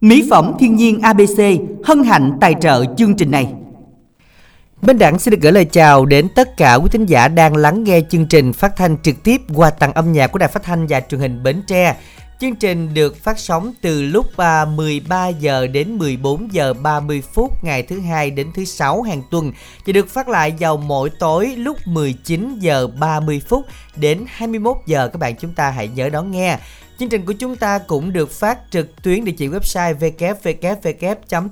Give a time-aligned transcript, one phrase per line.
[0.00, 1.42] Mỹ phẩm thiên nhiên ABC
[1.84, 3.48] hân hạnh tài trợ chương trình này.
[4.82, 7.84] Bên Đẳng xin được gửi lời chào đến tất cả quý thính giả đang lắng
[7.84, 10.86] nghe chương trình phát thanh trực tiếp qua tặng âm nhạc của Đài Phát thanh
[10.86, 11.96] và Truyền hình Bến Tre.
[12.40, 17.64] Chương trình được phát sóng từ lúc à, 13 giờ đến 14 giờ 30 phút
[17.64, 19.52] ngày thứ hai đến thứ sáu hàng tuần
[19.86, 25.08] và được phát lại vào mỗi tối lúc 19 giờ 30 phút đến 21 giờ
[25.08, 26.58] các bạn chúng ta hãy nhớ đón nghe.
[26.98, 31.50] Chương trình của chúng ta cũng được phát trực tuyến địa chỉ website www.thbt.vn,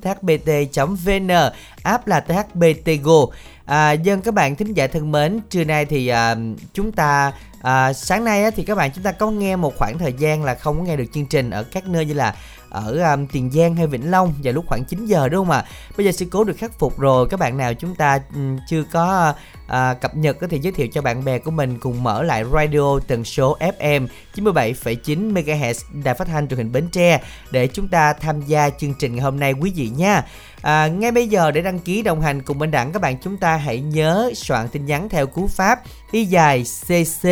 [1.82, 3.26] app là thbtgo.
[3.64, 6.36] À, dân các bạn thính giả thân mến, trưa nay thì à,
[6.72, 7.32] chúng ta
[7.62, 10.44] à, sáng nay á, thì các bạn chúng ta có nghe một khoảng thời gian
[10.44, 12.34] là không có nghe được chương trình ở các nơi như là
[12.70, 15.64] ở um, Tiền Giang hay Vĩnh Long vào lúc khoảng 9 giờ đúng không ạ?
[15.96, 18.82] Bây giờ sự cố được khắc phục rồi, các bạn nào chúng ta um, chưa
[18.92, 19.34] có
[19.66, 22.98] uh, cập nhật thì giới thiệu cho bạn bè của mình cùng mở lại radio
[23.06, 27.20] tần số FM 97,9 MHz đài phát thanh truyền hình Bến Tre
[27.50, 30.24] để chúng ta tham gia chương trình ngày hôm nay quý vị nha.
[30.62, 33.36] À, ngay bây giờ để đăng ký đồng hành cùng bên đảng các bạn chúng
[33.36, 37.28] ta hãy nhớ soạn tin nhắn theo cú pháp y dài cc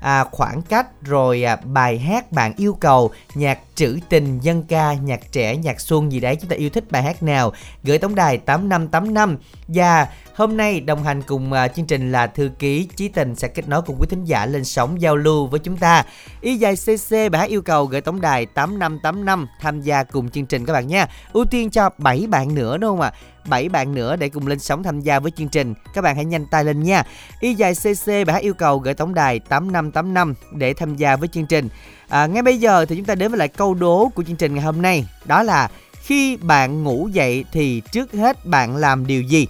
[0.00, 4.92] à, khoảng cách rồi à, bài hát bạn yêu cầu nhạc trữ tình dân ca
[4.92, 7.52] nhạc trẻ nhạc xuân gì đấy chúng ta yêu thích bài hát nào
[7.84, 9.36] gửi tổng đài 8585
[9.68, 13.48] và Hôm nay đồng hành cùng à, chương trình là thư ký Chí Tình sẽ
[13.48, 16.04] kết nối cùng quý thính giả lên sóng giao lưu với chúng ta.
[16.40, 20.46] Y dài CC bài hát yêu cầu gửi tổng đài 8585 tham gia cùng chương
[20.46, 21.06] trình các bạn nha.
[21.32, 23.12] Ưu tiên cho 7 bạn nữa đúng không ạ?
[23.14, 23.18] À?
[23.46, 25.74] 7 bạn nữa để cùng lên sóng tham gia với chương trình.
[25.94, 27.02] Các bạn hãy nhanh tay lên nha.
[27.40, 31.28] Y dài CC bài hát yêu cầu gửi tổng đài 8585 để tham gia với
[31.28, 31.68] chương trình.
[32.08, 34.54] À, ngay bây giờ thì chúng ta đến với lại câu đố của chương trình
[34.54, 35.06] ngày hôm nay.
[35.24, 35.70] Đó là
[36.02, 39.46] khi bạn ngủ dậy thì trước hết bạn làm điều gì?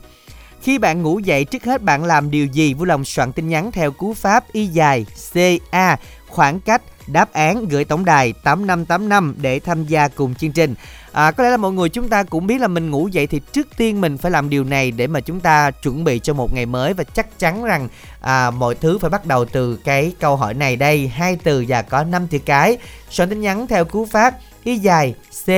[0.62, 2.74] Khi bạn ngủ dậy trước hết bạn làm điều gì?
[2.74, 5.96] Vui lòng soạn tin nhắn theo cú pháp y dài CA
[6.28, 10.74] khoảng cách đáp án gửi tổng đài 8585 để tham gia cùng chương trình.
[11.12, 13.40] À, có lẽ là mọi người chúng ta cũng biết là mình ngủ dậy thì
[13.52, 16.54] trước tiên mình phải làm điều này để mà chúng ta chuẩn bị cho một
[16.54, 17.88] ngày mới và chắc chắn rằng
[18.20, 21.82] à, mọi thứ phải bắt đầu từ cái câu hỏi này đây hai từ và
[21.82, 22.78] có 5 chữ cái.
[23.10, 24.34] Soạn tin nhắn theo cú pháp
[24.64, 25.14] y dài
[25.46, 25.48] C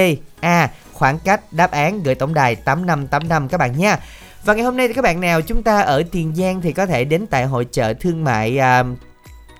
[0.40, 3.98] A khoảng cách đáp án gửi tổng đài 8585 các bạn nha.
[4.44, 6.86] Và ngày hôm nay thì các bạn nào chúng ta ở Tiền Giang thì có
[6.86, 8.86] thể đến tại hội chợ thương mại uh,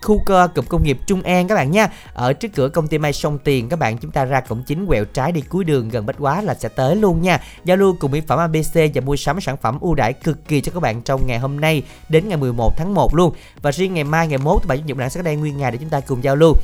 [0.05, 1.89] khu cơ cụm công nghiệp Trung An các bạn nha.
[2.15, 4.87] Ở trước cửa công ty Mai Sông Tiền các bạn chúng ta ra cổng chính
[4.87, 7.41] quẹo trái đi cuối đường gần Bách Quá là sẽ tới luôn nha.
[7.65, 10.61] Giao lưu cùng mỹ phẩm ABC và mua sắm sản phẩm ưu đãi cực kỳ
[10.61, 13.35] cho các bạn trong ngày hôm nay đến ngày 11 tháng 1 luôn.
[13.63, 15.71] Và riêng ngày mai ngày 1 thì bạn chủ nhật đảng sẽ đây nguyên ngày
[15.71, 16.55] để chúng ta cùng giao lưu.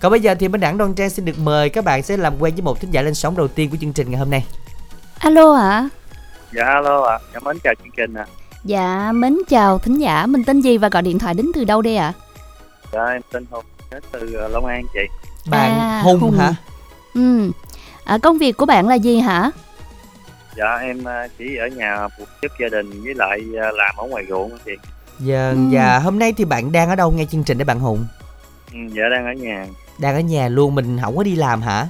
[0.00, 2.32] Còn bây giờ thì bên đảng Đoan Trang xin được mời các bạn sẽ làm
[2.40, 4.44] quen với một thính giả lên sóng đầu tiên của chương trình ngày hôm nay.
[5.18, 5.68] Alo ạ.
[5.68, 5.88] À?
[6.54, 7.18] Dạ alo ạ, à.
[7.34, 8.26] dạ mến chào chương trình ạ.
[8.28, 8.32] À.
[8.64, 11.82] Dạ mến chào thính giả, mình tên gì và gọi điện thoại đến từ đâu
[11.82, 12.12] đây ạ?
[12.18, 12.27] À?
[12.92, 15.00] Dạ em tên Hùng, đến từ ờ, Long An chị.
[15.50, 16.54] Bạn à, Hùng, Hùng hả?
[17.14, 17.50] Ừ.
[18.04, 19.50] À, công việc của bạn là gì hả?
[20.56, 24.06] Dạ em ờ, chỉ ở nhà phụ giúp gia đình với lại ờ, làm ở
[24.06, 24.72] ngoài ruộng chị.
[25.20, 25.56] Dạ, ừ.
[25.70, 28.06] dạ hôm nay thì bạn đang ở đâu nghe chương trình đấy bạn Hùng?
[28.72, 29.66] Ừ, dạ đang ở nhà.
[29.98, 31.86] Đang ở nhà luôn, mình không có đi làm hả?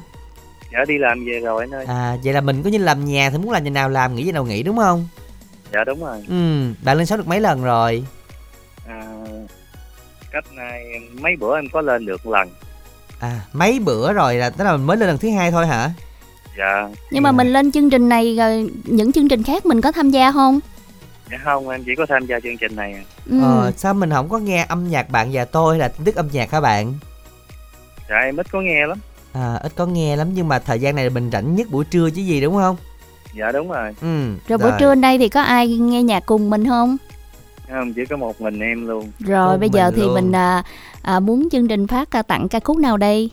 [0.72, 3.30] dạ đi làm về rồi anh ơi à vậy là mình có như làm nhà
[3.30, 5.08] thì muốn làm nhà nào làm nghỉ nhà nào nghỉ đúng không
[5.72, 8.04] dạ đúng rồi ừ bạn lên sóng được mấy lần rồi
[8.88, 9.02] à
[10.32, 10.84] cách này
[11.20, 12.48] mấy bữa em có lên được lần.
[13.20, 15.90] À mấy bữa rồi là tức là mới lên lần thứ hai thôi hả?
[16.58, 16.88] Dạ.
[17.10, 20.10] Nhưng mà mình lên chương trình này rồi những chương trình khác mình có tham
[20.10, 20.60] gia không?
[21.30, 23.04] Dạ không em chỉ có tham gia chương trình này.
[23.30, 23.42] Ừ.
[23.42, 26.16] ờ sao mình không có nghe âm nhạc bạn và tôi hay là tin tức
[26.16, 26.94] âm nhạc hả bạn?
[28.10, 28.98] Dạ em ít có nghe lắm.
[29.32, 32.10] À, ít có nghe lắm nhưng mà thời gian này mình rảnh nhất buổi trưa
[32.10, 32.76] chứ gì đúng không?
[33.34, 33.94] Dạ đúng rồi.
[34.00, 34.58] Ừ rồi, rồi.
[34.58, 36.96] buổi trưa đây thì có ai nghe nhạc cùng mình không
[37.70, 37.92] không?
[37.92, 39.12] Chỉ có một mình em luôn.
[39.18, 40.14] Rồi một bây giờ thì luôn.
[40.14, 40.62] mình à,
[41.02, 43.30] à, muốn chương trình phát ca tặng ca khúc nào đây?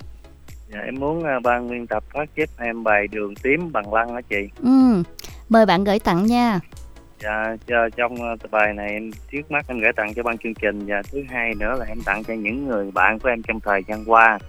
[0.74, 4.16] Dạ em muốn à, ban nguyên tập phát giúp em bài đường tím bằng lăng
[4.16, 4.50] đó chị.
[4.64, 5.04] Ừ
[5.50, 6.60] mời bạn gửi tặng nha.
[7.24, 10.54] Dạ cho, trong à, bài này em trước mắt em gửi tặng cho ban chương
[10.54, 10.86] trình.
[10.86, 13.82] Và thứ hai nữa là em tặng cho những người bạn của em trong thời
[13.88, 14.40] gian qua.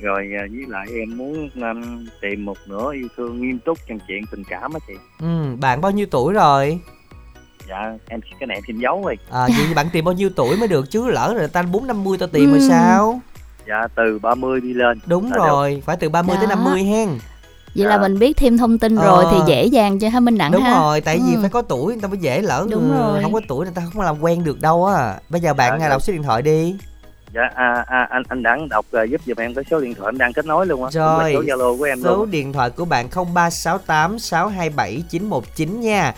[0.00, 3.98] Rồi à, với lại em muốn um, tìm một nửa yêu thương nghiêm túc trong
[4.08, 4.94] chuyện tình cảm á chị.
[5.20, 6.80] Ừ bạn bao nhiêu tuổi rồi
[7.68, 10.56] dạ em cái này em xin giấu rồi à vậy bạn tìm bao nhiêu tuổi
[10.56, 12.58] mới được chứ lỡ rồi ta bốn năm mươi tao tìm ừ.
[12.58, 13.20] rồi sao
[13.68, 15.80] dạ từ 30 đi lên đúng rồi được.
[15.84, 16.40] phải từ 30 Đó.
[16.40, 17.18] tới 50 hen vậy
[17.74, 17.88] dạ.
[17.88, 19.30] là mình biết thêm thông tin rồi ờ.
[19.32, 21.22] thì dễ dàng cho hai minh đẳng đúng ha rồi tại ừ.
[21.26, 23.74] vì phải có tuổi người ta mới dễ lỡ đúng rồi không có tuổi người
[23.74, 26.22] ta không có làm quen được đâu á bây giờ bạn dạ, đọc số điện
[26.22, 26.76] thoại đi
[27.34, 30.08] dạ à, à, anh anh đẳng đọc uh, giúp giùm em cái số điện thoại
[30.08, 32.30] em đang kết nối luôn á rồi số zalo của em số luôn.
[32.30, 36.14] điện thoại của bạn 0368 627 919 nha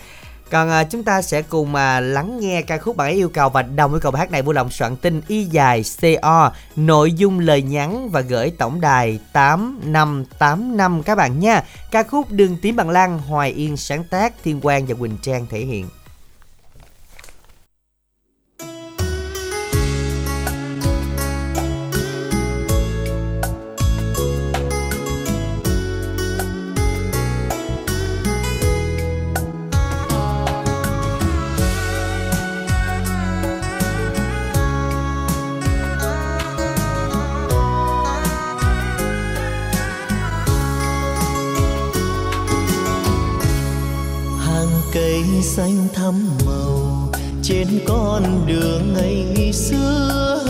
[0.51, 3.49] còn à, chúng ta sẽ cùng à, lắng nghe ca khúc bạn ấy yêu cầu
[3.49, 5.83] và đồng yêu cầu bài hát này vui lòng soạn tin y dài
[6.21, 11.63] co nội dung lời nhắn và gửi tổng đài 8585 các bạn nha.
[11.91, 15.45] Ca khúc đường tím bằng lan hoài yên sáng tác thiên quang và quỳnh trang
[15.49, 15.87] thể hiện.
[45.55, 46.13] Xanh thắm
[46.45, 47.09] màu
[47.43, 50.40] trên con đường ngày xưa.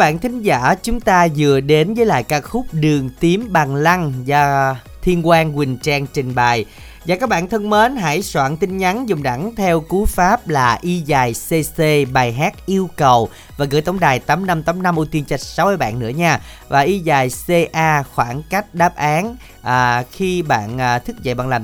[0.00, 4.12] Bạn thính giả chúng ta vừa đến với lại ca khúc Đường tím bằng lăng
[4.24, 6.64] do Thiên Quang Quỳnh Trang trình bày.
[7.04, 10.78] Và các bạn thân mến, hãy soạn tin nhắn dùng đẳng theo cú pháp là
[10.82, 15.36] y dài cc bài hát yêu cầu và gửi tổng đài 8585 ưu tiên cho
[15.36, 16.40] 60 bạn nữa nha.
[16.68, 17.30] Và y dài
[17.72, 21.62] ca khoảng cách đáp án à, khi bạn à, thức dậy bạn làm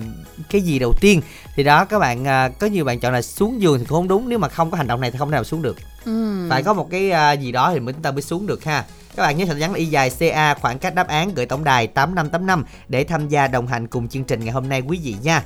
[0.50, 1.20] cái gì đầu tiên
[1.54, 4.28] thì đó các bạn à, có nhiều bạn chọn là xuống giường thì không đúng
[4.28, 5.76] nếu mà không có hành động này thì không thể nào xuống được
[6.06, 6.46] Ừ.
[6.50, 8.84] phải có một cái à, gì đó thì mới chúng ta mới xuống được ha.
[9.16, 11.86] Các bạn nhớ tin nhắn y dài ca khoảng cách đáp án gửi tổng đài
[11.86, 15.42] 8585 để tham gia đồng hành cùng chương trình ngày hôm nay quý vị nha.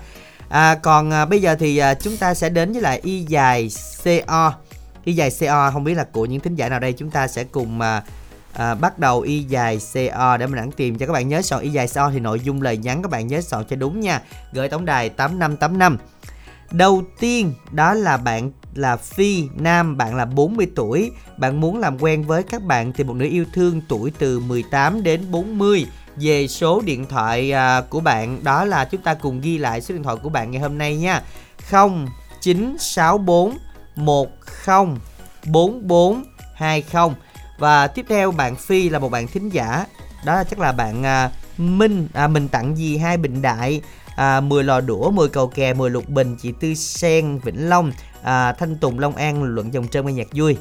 [0.48, 3.70] À, còn à, bây giờ thì à, chúng ta sẽ đến với lại y dài
[4.26, 4.52] co
[5.04, 6.92] y dài co không biết là của những thính giả nào đây?
[6.92, 8.02] Chúng ta sẽ cùng à,
[8.52, 11.62] à, bắt đầu y dài co để mình đẳng tìm cho các bạn nhớ soạn
[11.62, 14.20] y dài co thì nội dung lời nhắn các bạn nhớ soạn cho đúng nha.
[14.52, 15.96] Gửi tổng đài 8585
[16.70, 21.98] Đầu tiên đó là bạn là Phi Nam, bạn là 40 tuổi, bạn muốn làm
[21.98, 25.86] quen với các bạn tìm một nữ yêu thương tuổi từ 18 đến 40.
[26.16, 29.94] Về số điện thoại à, của bạn đó là chúng ta cùng ghi lại số
[29.94, 31.22] điện thoại của bạn ngày hôm nay nha.
[31.70, 33.58] 0964
[33.96, 34.24] 10
[35.46, 37.14] 4420
[37.58, 39.86] và tiếp theo bạn Phi là một bạn thính giả.
[40.24, 42.96] Đó là chắc là bạn à, Minh à, mình tặng gì?
[42.96, 43.80] Hai bình đại
[44.16, 47.92] à, 10 lò đũa 10 cầu kè 10 lục bình chị Tư Sen Vĩnh Long
[48.22, 50.56] à, Thanh Tùng Long An luận dòng trơn nghe nhạc vui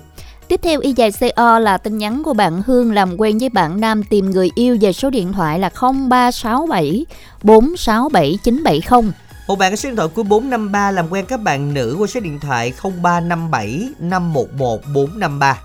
[0.47, 3.81] Tiếp theo y dài CO là tin nhắn của bạn Hương làm quen với bạn
[3.81, 5.69] Nam tìm người yêu về số điện thoại là
[6.09, 7.05] 0367
[7.43, 9.11] 467 970.
[9.47, 12.19] một bạn có số điện thoại cuối 453 làm quen các bạn nữ qua số
[12.19, 15.57] điện thoại 0357 511 453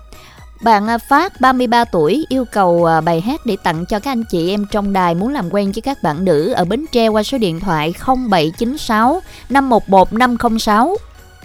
[0.61, 4.23] Bạn à, Phát 33 tuổi yêu cầu à, bài hát để tặng cho các anh
[4.31, 7.23] chị em trong đài muốn làm quen với các bạn nữ ở Bến Tre qua
[7.23, 10.97] số điện thoại 0796 511 506.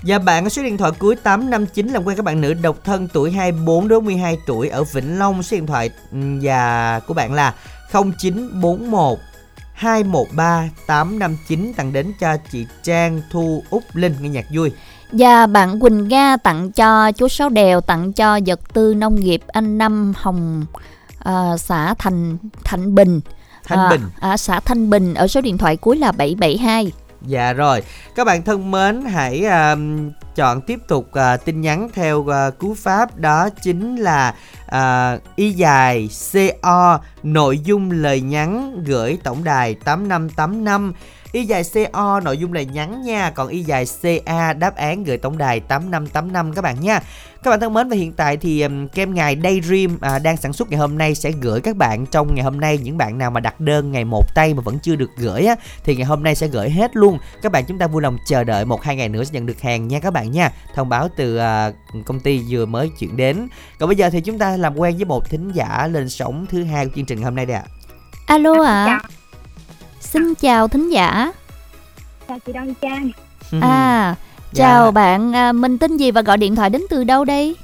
[0.02, 3.09] Và bạn có số điện thoại cuối 859 làm quen các bạn nữ độc thân
[3.12, 5.42] tuổi 24 đến 12 tuổi ở Vĩnh Long.
[5.42, 5.90] Số điện thoại
[6.42, 7.54] và của bạn là
[7.92, 9.19] 0941
[9.73, 14.73] 213 859 tặng đến cho chị Trang Thu Úc Linh nghe nhạc vui.
[15.12, 19.42] Và bạn Quỳnh Nga tặng cho chú Sáu Đèo tặng cho vật tư nông nghiệp
[19.47, 20.66] anh Năm Hồng
[21.19, 23.21] à, xã Thành Thạnh Bình.
[23.64, 24.02] Thanh à, Bình.
[24.21, 26.92] À, xã Thanh Bình ở số điện thoại cuối là 772.
[27.26, 27.82] Dạ rồi,
[28.14, 29.76] các bạn thân mến, hãy à,
[30.34, 34.34] chọn tiếp tục uh, tin nhắn theo uh, cú pháp đó chính là
[34.66, 40.92] uh, y dài CO nội dung lời nhắn gửi tổng đài 8585
[41.32, 45.18] Y dài CO nội dung lời nhắn nha Còn y dài CA đáp án gửi
[45.18, 47.00] tổng đài 8585 các bạn nha.
[47.42, 50.52] Các bạn thân mến và hiện tại thì um, kem ngày Daydream à, đang sản
[50.52, 52.06] xuất ngày hôm nay sẽ gửi các bạn.
[52.06, 54.78] Trong ngày hôm nay Những bạn nào mà đặt đơn ngày một tay mà vẫn
[54.82, 57.18] chưa được gửi á Thì ngày hôm nay sẽ gửi hết luôn.
[57.42, 59.60] Các bạn chúng ta vui lòng chờ đợi một hai ngày nữa sẽ nhận được
[59.60, 60.50] hàng nha các bạn nha.
[60.75, 61.72] Thông báo từ à,
[62.04, 63.49] công ty vừa mới chuyển đến.
[63.78, 66.64] Còn bây giờ thì chúng ta làm quen với một thính giả lên sóng thứ
[66.64, 67.64] hai của chương trình hôm nay đây ạ.
[68.26, 69.00] Alo ạ.
[70.00, 71.33] Xin chào thính giả.
[72.28, 73.11] chào chị Đoan Trang
[73.62, 74.14] À,
[74.52, 74.64] Dạ.
[74.64, 77.57] chào bạn, à, mình tên gì và gọi điện thoại đến từ đâu đây?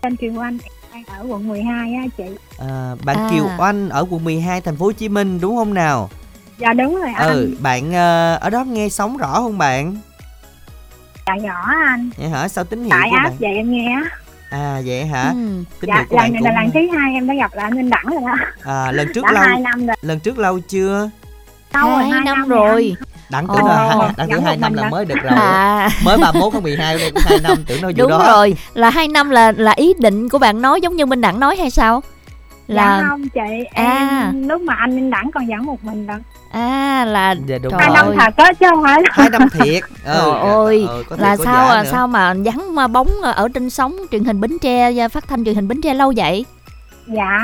[0.00, 0.58] tên Kiều Anh
[0.92, 2.24] đang ở quận 12 á chị
[2.58, 3.28] À, bạn À.
[3.30, 6.10] Kiều Oanh ở quận 12 thành phố Hồ Chí Minh đúng không nào?
[6.58, 9.96] dạ đúng rồi anh Ừ, bạn ờ, ở đó nghe sóng rõ không bạn?
[11.26, 12.48] dạ nhỏ anh Vậy hả?
[12.48, 13.36] Sao tín hiệu tại của áp bạn?
[13.40, 14.10] vậy em nghe á
[14.50, 15.22] À vậy hả?
[15.34, 15.64] Ừ.
[15.80, 17.64] Tín dạ của lần bạn này cũng là lần thứ hai em đã gặp lại
[17.64, 18.34] anh Minh Đẳng rồi đó
[18.72, 21.10] à, lần trước đã lâu hai năm rồi lần trước lâu chưa?
[21.74, 22.94] lâu rồi Hai hai năm rồi rồi.
[23.30, 23.56] Đặng Ồ.
[23.56, 25.32] tưởng là đặng tưởng Vẫn hai năm là mới được rồi.
[25.38, 28.24] À, Mới 31 tháng 12 đây cũng 2 năm tưởng đâu vụ đúng đó.
[28.26, 31.40] rồi, là hai năm là là ý định của bạn nói giống như Minh Đẳng
[31.40, 32.02] nói hay sao?
[32.66, 34.22] Là dạ không chị À.
[34.30, 36.16] em lúc mà anh Minh Đẳng còn dẫn một mình rồi
[36.54, 37.96] à là Dạ đúng hai rồi.
[37.96, 39.82] năm thật á chứ không phải là Hai năm thiệt.
[40.04, 41.88] Ừ, Trời ơi, ừ, có thiệt, là có sao à, nữa.
[41.92, 45.44] sao mà vắng mà bóng ở trên sóng truyền hình Bến Tre và phát thanh
[45.44, 46.44] truyền hình Bến Tre lâu vậy?
[47.06, 47.38] dạ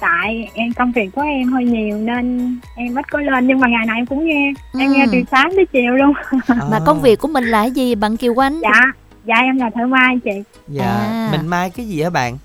[0.00, 3.68] tại em công việc của em hơi nhiều nên em ít có lên nhưng mà
[3.68, 5.08] ngày nào em cũng nghe em nghe Ừ.
[5.12, 6.12] từ sáng tới chiều luôn
[6.70, 8.60] Mà À, công việc của mình là cái gì bạn Kiều Anh?
[8.60, 8.80] dạ
[9.24, 10.30] dạ em là thợ may chị
[10.68, 11.28] Dạ, À.
[11.32, 12.38] mình mai cái gì hả bạn?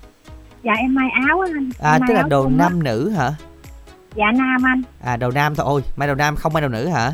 [0.64, 3.30] dạ em may áo á anh À tức là đồ nam nữ hả?
[4.14, 5.64] Dạ nam anh À đầu nam thôi.
[5.68, 7.12] Ôi, mai đầu nam không mai đầu nữ hả?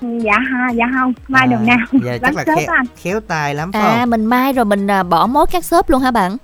[0.00, 3.54] dạ ha dạ không mai à, đồ nam Dạ chắc là khéo, anh khéo tay
[3.54, 4.10] lắm phải À không?
[4.10, 6.36] mình mai rồi mình à, bỏ mối các shop luôn hả bạn?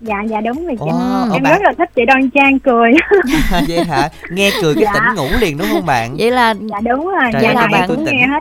[0.00, 2.90] dạ dạ đúng rồi chị ồ, em bạn- rất là thích chị đoan trang cười
[3.68, 4.08] vậy hả?
[4.30, 4.92] Nghe cười cái Dạ.
[4.94, 6.16] tỉnh ngủ liền đúng không bạn?
[6.18, 8.40] Vậy là dạ đúng rồi Trời dạ ơi, nào bạn cũng tôi nghe hết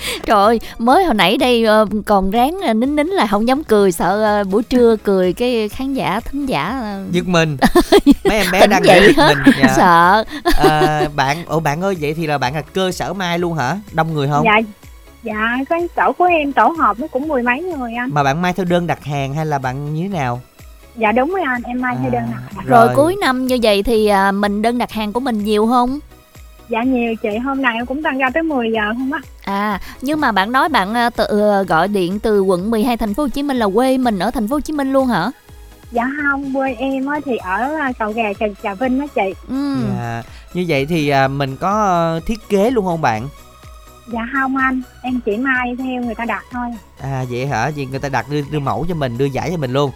[0.26, 3.64] trời ơi, mới hồi nãy đây ờ, còn ráng ờ, nín nín là không dám
[3.64, 7.56] cười sợ ờ, buổi trưa cười cái khán giả thính giả ờ, giật mình
[8.24, 9.74] mấy em bé Tỉnh đang ngủ giật mình dạ.
[9.76, 10.24] sợ.
[10.56, 13.76] à, bạn ồ bạn ơi vậy thì là bạn là cơ sở mai luôn hả
[13.92, 14.60] đông người không dạ
[15.22, 18.42] dạ cái tổ của em tổ họp nó cũng mười mấy người anh mà bạn
[18.42, 20.40] mai theo đơn đặt hàng hay là bạn như thế nào
[20.96, 22.66] dạ đúng rồi anh em mai theo đơn đặt hàng.
[22.66, 22.96] Rồi, Rồi.
[22.96, 26.00] cuối năm như vậy thì à, mình đơn đặt hàng của mình nhiều không?
[26.70, 29.80] dạ nhiều chị hôm nay em cũng tăng ra tới 10 giờ không á À,
[30.02, 33.22] nhưng mà bạn nói bạn à, tự, à, gọi điện từ quận 12 thành phố
[33.22, 35.30] Hồ Chí Minh là quê mình ở thành phố Hồ Chí Minh luôn hả?
[35.92, 39.34] dạ không quê em á thì ở à, cầu gà trà, trà vinh á chị
[39.48, 39.76] Ừ.
[39.96, 40.22] Dạ.
[40.54, 43.28] như vậy thì à, mình có ờ, thiết kế luôn không bạn
[44.12, 46.66] dạ không anh em chỉ mai theo người ta đặt thôi
[47.00, 49.56] à vậy hả vậy người ta đặt đưa, đưa mẫu cho mình đưa giải cho
[49.56, 49.90] mình luôn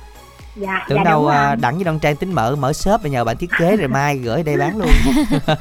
[0.56, 3.24] dạ tưởng dạ đâu à, đặng với đoan trang tính mở mở shop và nhờ
[3.24, 4.88] bạn thiết kế rồi mai gửi đây bán luôn.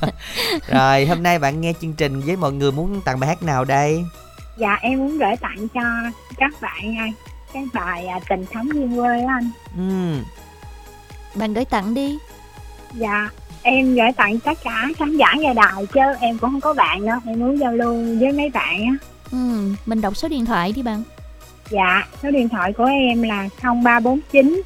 [0.67, 3.65] Rồi hôm nay bạn nghe chương trình với mọi người muốn tặng bài hát nào
[3.65, 4.03] đây?
[4.57, 5.81] Dạ em muốn gửi tặng cho
[6.37, 7.07] các bạn à,
[7.53, 9.49] cái bài à, tình thắm duyên quê á anh.
[9.77, 10.23] Ừm,
[11.35, 12.17] Bạn gửi tặng đi.
[12.93, 13.29] dạ
[13.61, 17.05] em gửi tặng tất cả khán giả nghe đài chứ em cũng không có bạn
[17.05, 18.93] đâu em muốn giao lưu với mấy bạn á.
[19.31, 19.37] Ừ,
[19.85, 21.03] mình đọc số điện thoại đi bạn.
[21.69, 23.49] dạ số điện thoại của em là
[23.83, 24.61] 0349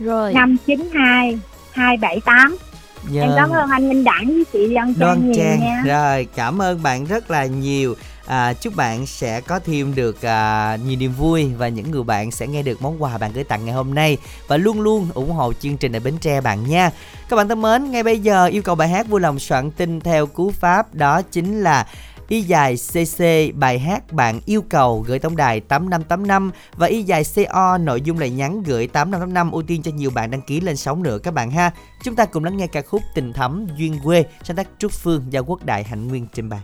[0.00, 0.32] Rồi.
[0.32, 1.38] 592
[1.72, 2.56] 278
[3.10, 3.22] dạ.
[3.22, 5.60] em cảm ơn anh Minh Đẳng với chị Đoan Trang Trang.
[5.60, 5.82] nha.
[5.86, 7.94] Rồi cảm ơn bạn rất là nhiều.
[8.26, 12.30] À, chúc bạn sẽ có thêm được à, nhiều niềm vui và những người bạn
[12.30, 14.16] sẽ nghe được món quà bạn gửi tặng ngày hôm nay.
[14.48, 16.90] Và luôn luôn ủng hộ chương trình ở Bến Tre bạn nha.
[17.28, 20.00] Các bạn thân mến ngay bây giờ yêu cầu bài hát vui lòng soạn tin
[20.00, 21.86] theo cú pháp đó chính là
[22.30, 27.24] Y dài CC bài hát bạn yêu cầu gửi tổng đài 8585 và Y dài
[27.34, 30.76] CO nội dung lời nhắn gửi 8585 ưu tiên cho nhiều bạn đăng ký lên
[30.76, 31.70] sóng nữa các bạn ha.
[32.04, 35.24] Chúng ta cùng lắng nghe ca khúc Tình thắm duyên quê, sáng tác Trúc Phương
[35.30, 36.60] do Quốc Đại Hạnh Nguyên trình bày.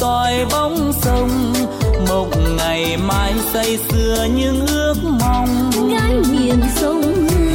[0.00, 1.52] Soi bóng sông
[2.08, 5.70] mộng ngày mai say sưa những ước mong.
[5.90, 7.02] Gái miền sông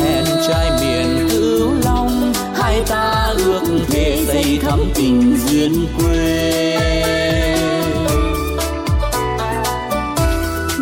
[0.04, 6.78] hẹn trai miền cửu long hai ta ước thề xây thắm tình duyên quê.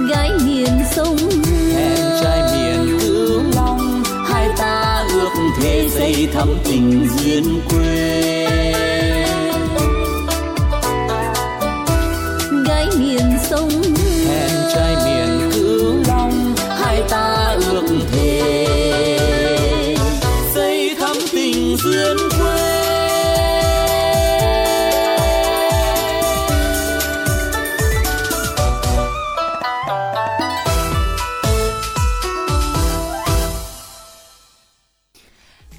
[0.09, 1.17] gái miền sông
[1.75, 7.82] hẹn trai miền cửu long hai ta ước thề xây thắm tình duyên quê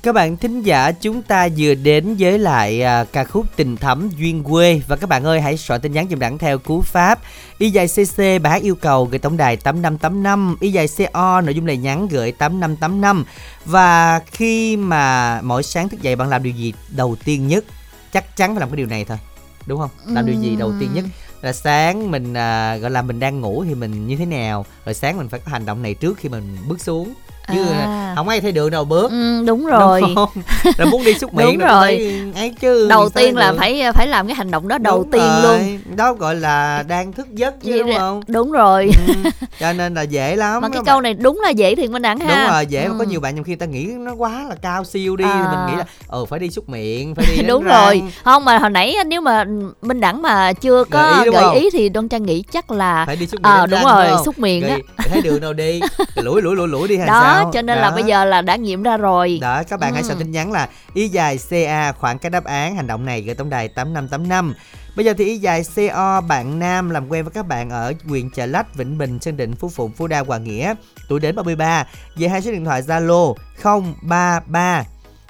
[0.04, 4.10] Các bạn thính giả chúng ta vừa đến với lại à, ca khúc Tình Thắm
[4.18, 4.80] Duyên Quê.
[4.88, 7.18] Và các bạn ơi hãy soạn tin nhắn dùm đẳng theo cú pháp
[7.58, 11.54] Y dài CC bài hát yêu cầu gửi tổng đài 8585 Y dài CO nội
[11.54, 13.24] dung lời nhắn gửi 8585
[13.64, 17.64] Và khi mà mỗi sáng thức dậy bạn làm điều gì đầu tiên nhất?
[18.12, 19.18] Chắc chắn phải làm cái điều này thôi
[19.66, 19.90] Đúng không?
[20.06, 21.04] Làm điều gì đầu tiên nhất?
[21.42, 24.66] Là sáng mình à, gọi là mình đang ngủ thì mình như thế nào?
[24.84, 27.14] Rồi sáng mình phải có hành động này trước khi mình bước xuống
[27.52, 28.12] chứ À.
[28.16, 30.28] không ai thấy đường nào bước Ừ, đúng rồi Đúng không?
[30.78, 32.00] rồi muốn đi xúc miệng Đúng rồi
[32.34, 33.56] ấy chứ đầu tiên là được.
[33.58, 35.42] phải phải làm cái hành động đó đầu Đúng tiên rồi.
[35.42, 39.14] luôn đó gọi là đang thức giấc chứ Vậy đúng không đúng rồi ừ.
[39.60, 42.02] cho nên là dễ lắm mà cái câu bạn- này đúng là dễ thiệt minh
[42.02, 43.08] đẳng ha đúng rồi dễ mà có Ừ.
[43.10, 45.40] nhiều bạn nhiều khi ta nghĩ nó quá là cao siêu đi À.
[45.50, 47.74] thì mình nghĩ là ờ phải đi xúc miệng phải đi đúng răng.
[47.86, 49.44] rồi không mà hồi nãy nếu mà
[49.82, 51.54] minh đẳng mà chưa có Gợi ý gợi không?
[51.54, 54.06] ý thì đoan trang nghĩ chắc là phải đi xúc miệng ờ đánh đúng rồi
[54.24, 55.80] xúc miệng á thấy đường đâu đi
[56.16, 57.20] lủi lủi lủi lủi đi hay đó
[57.52, 57.94] cho nên là Đó.
[57.94, 60.06] bây giờ là đã nghiệm ra rồi Đó, các bạn hãy Ừ.
[60.06, 63.34] soạn tin nhắn là y dài CA khoảng cái đáp án hành động này gửi
[63.34, 64.54] tổng đài 8585.
[64.96, 68.30] Bây giờ thì y dài CO bạn nam làm quen với các bạn ở huyện
[68.30, 70.74] Chợ Lách, Vĩnh Bình, Sơn Định, Phú Phụng, Phú Đa, Hoàng Nghĩa,
[71.08, 74.84] tuổi đến 33, về hai số điện thoại Zalo 033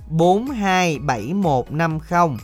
[0.08, 2.38] 427150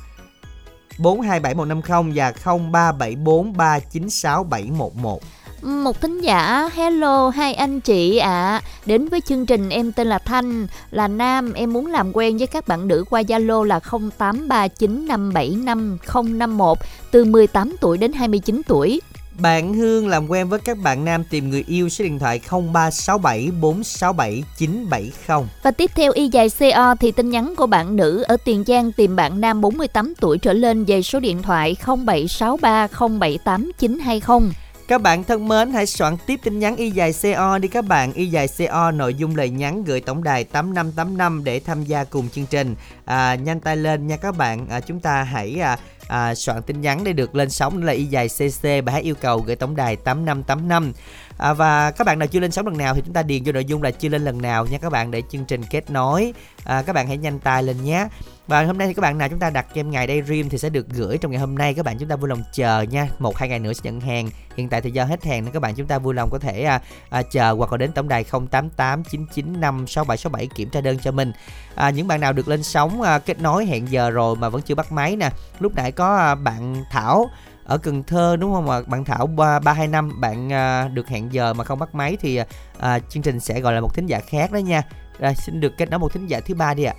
[0.99, 2.33] 427150 và
[2.73, 5.21] 0374 396 711.
[5.63, 8.63] Một thính giả, hello hai anh chị ạ.
[8.87, 12.47] Đến với chương trình em tên là Thanh, là nam, em muốn làm quen với
[12.47, 16.75] các bạn nữ qua Zalo là 0839575051
[17.11, 19.01] từ 18 tuổi đến 29 tuổi.
[19.39, 23.51] Bạn Hương làm quen với các bạn nam tìm người yêu số điện thoại 0367
[23.61, 25.49] 467 970.
[25.63, 28.93] Và tiếp theo y dài CO thì tin nhắn của bạn nữ ở Tiền Giang
[28.93, 34.51] tìm bạn nam 48 tuổi trở lên về số điện thoại 0763078920.
[34.91, 38.13] Các bạn thân mến, hãy soạn tiếp tin nhắn y dài CO đi các bạn.
[38.13, 42.29] Y dài CO nội dung lời nhắn gửi tổng đài 8585 để tham gia cùng
[42.29, 42.75] chương trình.
[43.05, 44.69] À, nhanh tay lên nha các bạn.
[44.69, 47.93] À, chúng ta hãy à, à, soạn tin nhắn để được lên sóng đó là
[47.93, 50.93] y dài CC và hát yêu cầu gửi tổng đài 8585.
[51.41, 53.53] À, và các bạn nào chưa lên sóng lần nào thì chúng ta điền vô
[53.53, 56.35] nội dung là chưa lên lần nào nha các bạn để chương trình kết nối.
[56.65, 58.09] À, các bạn hãy nhanh tay lên nhé.
[58.47, 60.59] Và hôm nay thì các bạn nào chúng ta đặt game ngày đây rim thì
[60.59, 63.09] sẽ được gửi trong ngày hôm nay các bạn chúng ta vui lòng chờ nha.
[63.19, 64.31] Một hai ngày nữa sẽ nhận hàng.
[64.57, 66.65] Hiện tại thì do hết hàng nên các bạn chúng ta vui lòng có thể
[66.65, 71.13] à, à, chờ hoặc là đến tổng đài 088 995 6767 kiểm tra đơn cho
[71.13, 71.33] mình.
[71.75, 74.63] À, những bạn nào được lên sóng à, kết nối hẹn giờ rồi mà vẫn
[74.63, 75.31] chưa bắt máy nè.
[75.59, 77.31] Lúc nãy có à, bạn Thảo
[77.71, 78.79] ở Cần Thơ đúng không ạ?
[78.87, 82.17] Bạn Thảo ba ba hai năm bạn à, được hẹn giờ mà không bắt máy
[82.21, 82.45] thì à,
[82.81, 84.83] à, chương trình sẽ gọi là một thính giả khác đó nha.
[85.19, 86.95] Rồi xin được kết nối một thính giả thứ ba đi ạ.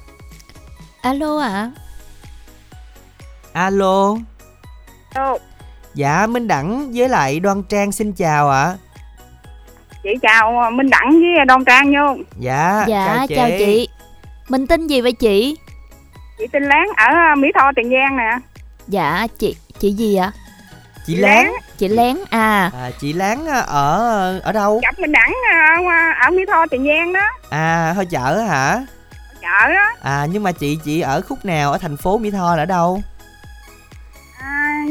[1.01, 1.71] Alo ạ.
[3.53, 4.15] Alo.
[5.13, 5.37] Alo.
[5.93, 8.77] Dạ Minh Đẳng với lại Đoan Trang xin chào ạ.
[10.03, 13.87] chị chào Minh Đẳng với Đoan Trang vô dạ Dạ chào chị
[14.49, 15.57] Mình tên gì vậy chị
[16.37, 18.37] chị Tinh Láng ở Mỹ Tho Tiền Giang nè
[18.87, 20.31] Dạ chị Chị gì ạ
[21.05, 22.71] chị láng Chị Lén à.
[22.73, 24.79] À, chị láng ở ở đâu?
[24.83, 25.33] Gặp Minh Đẳng
[25.85, 27.27] ờ, ở Mỹ Tho Tiền Giang đó.
[27.49, 28.85] À thôi chợ á hả?
[29.41, 29.89] Chợ đó.
[30.01, 32.65] À nhưng mà chị chị ở khúc nào ở thành phố mỹ tho là ở
[32.65, 33.01] đâu?
[34.39, 34.83] À,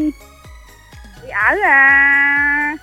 [1.23, 2.77] chị ở à,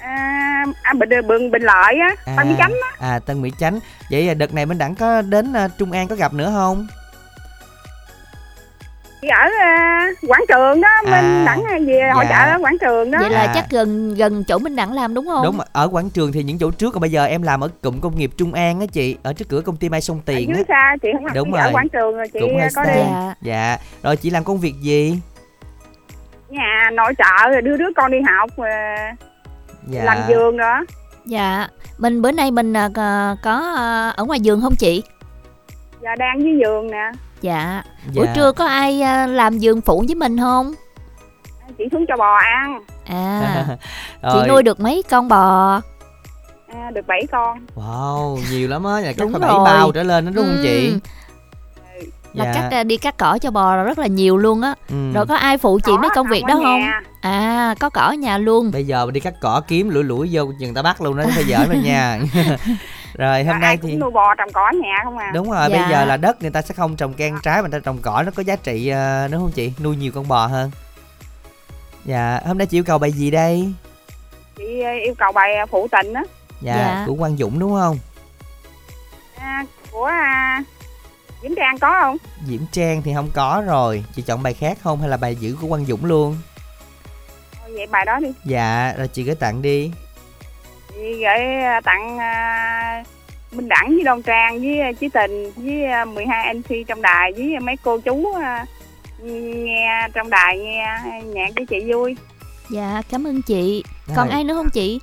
[0.00, 3.08] à, à, bình bình bình lợi á à, tân mỹ chánh á.
[3.08, 3.80] à tân mỹ chánh.
[4.10, 6.86] Vậy là đợt này minh đẳng có đến uh, trung an có gặp nữa không
[9.20, 12.46] chị ở uh, quảng trường đó À, minh đẳng về hội dạ.
[12.46, 13.18] chợ ở quảng trường đó.
[13.20, 13.52] Vậy là À.
[13.54, 15.44] chắc gần gần chỗ Minh Đẳng làm đúng không?
[15.44, 18.00] Đúng ở quảng trường thì những chỗ trước còn bây giờ em làm ở cụm
[18.00, 20.48] công nghiệp trung an á chị ở trước cửa công ty mai sông ở tiền
[20.48, 20.54] á.
[20.54, 21.72] dưới xa chị không Đúng ở rồi.
[21.72, 22.94] quảng trường rồi chị Cũng hơi có xa.
[22.94, 23.00] đi.
[23.00, 23.34] Dạ.
[23.42, 23.78] Dạ.
[24.02, 25.18] Rồi chị làm công việc gì?
[26.48, 28.70] Nhà nội trợ rồi đưa đứa con đi học rồi
[29.86, 30.04] dạ.
[30.04, 30.84] làm giường đó.
[31.26, 31.68] Dạ.
[31.98, 35.02] Mình bữa nay mình à, có- có à, ở ngoài giường không chị?
[36.02, 37.82] Giờ đang dưới giường nè Dạ.
[38.06, 38.12] Dạ.
[38.14, 40.74] Buổi trưa có ai à, làm giường phụ với mình không?
[41.78, 42.80] Chị xuống cho bò ăn.
[43.06, 43.66] À.
[44.32, 45.80] Chị nuôi được mấy con bò?
[46.74, 47.58] À, được 7 con.
[47.76, 49.00] Wow nhiều lắm á.
[49.00, 50.92] Là Đúng chắc phải bảy bao trở lên đó đúng không chị?
[50.92, 50.98] Ừ,
[52.34, 52.52] Là Dạ.
[52.54, 54.74] cắt à, đi cắt cỏ cho bò là rất là nhiều luôn á.
[54.88, 55.12] Ừ.
[55.14, 56.80] Rồi có ai phụ chị mấy công việc đó không?
[56.80, 57.00] Nhà.
[57.20, 58.70] À có cỏ ở nhà luôn.
[58.72, 61.44] Bây giờ đi cắt cỏ kiếm lủi lủi vô chừng ta bắt luôn đó phải
[61.44, 62.20] giỡn đâu nha
[63.20, 65.30] rồi hôm Ai nay thì nuôi bò trồng cỏ nhà không à?
[65.34, 65.78] Đúng rồi Dạ.
[65.78, 67.98] bây giờ là đất người ta sẽ không trồng can trái mà người ta trồng
[68.02, 69.72] cỏ nó có giá trị ờ, đúng không chị?
[69.80, 70.70] Nuôi nhiều con bò hơn.
[72.04, 73.72] Dạ hôm nay chị yêu cầu bài gì đây?
[74.56, 76.22] Chị ờ, yêu cầu bài phụ tình á.
[76.60, 77.04] Dạ, Dạ.
[77.06, 77.98] của quang dũng đúng không?
[79.38, 80.62] À, của à,
[81.42, 82.16] Vĩnh Trang có không?
[82.46, 84.04] Diễm trang thì không có rồi.
[84.16, 86.36] Chị chọn bài khác không hay là bài giữ của quang dũng luôn?
[87.60, 88.28] Thôi vậy bài đó đi.
[88.44, 89.90] Dạ rồi chị gửi tặng đi
[90.96, 93.04] gửi à, tặng à,
[93.52, 97.32] Minh Đẳng với Đoan Trang với à, Chí Tình với à, 12 MC trong đài
[97.32, 98.34] với mấy cô chú
[99.22, 100.86] nghe trong đài nghe
[101.24, 102.16] nhạc với chị vui.
[102.70, 103.84] Dạ cảm ơn chị.
[104.06, 104.34] Còn Rồi.
[104.34, 105.00] ai nữa không chị?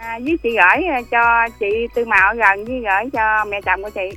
[0.00, 3.82] À, với chị gửi cho chị Tư Mạo ở gần với gửi cho mẹ chồng
[3.82, 4.10] của chị.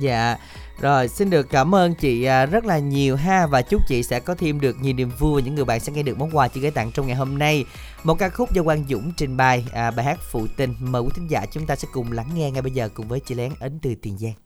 [0.00, 0.36] Dạ
[0.80, 4.20] rồi xin được cảm ơn chị à, rất là nhiều ha và chúc chị sẽ
[4.20, 6.48] có thêm được nhiều niềm vui và những người bạn sẽ nghe được món quà
[6.48, 7.64] chị gửi tặng trong ngày hôm nay.
[8.04, 11.08] Một ca khúc do Quang Dũng trình bày à, bài hát phụ tình mời quý
[11.14, 13.52] thính giả chúng ta sẽ cùng lắng nghe ngay bây giờ cùng với chị Lén
[13.60, 14.43] ấn từ Tiền Giang.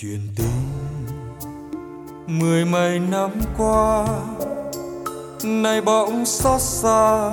[0.00, 0.66] Chuyện tình
[2.26, 4.06] mười mấy năm qua,
[5.44, 7.30] nay bỗng xót xa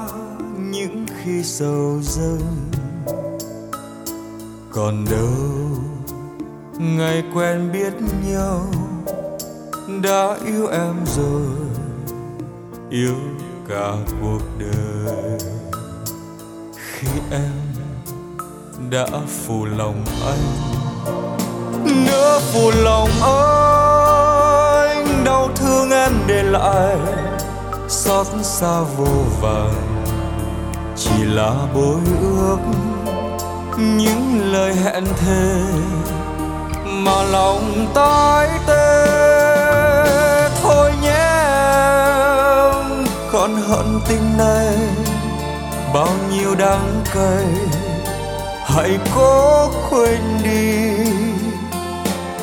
[0.57, 2.71] những khi sầu dâng.
[4.71, 5.77] Còn đâu,
[6.79, 7.93] ngày quen biết
[8.27, 8.65] nhau,
[10.03, 11.55] đã yêu em rồi,
[12.89, 13.15] yêu
[13.69, 15.39] cả cuộc đời.
[16.75, 17.51] Khi em
[18.89, 20.68] đã phụ lòng anh
[22.05, 26.95] nữa phụ lòng anh, đau thương em để lại.
[27.87, 30.03] Xót xa vô vàng
[30.95, 32.57] chỉ là bối ước.
[33.77, 35.61] Những lời hẹn thề
[36.85, 39.05] mà lòng tái tê.
[40.63, 41.09] Thôi nhé
[42.71, 44.77] em, còn hận tình này
[45.93, 47.45] bao nhiêu đắng cay
[48.65, 51.28] hãy cố quên đi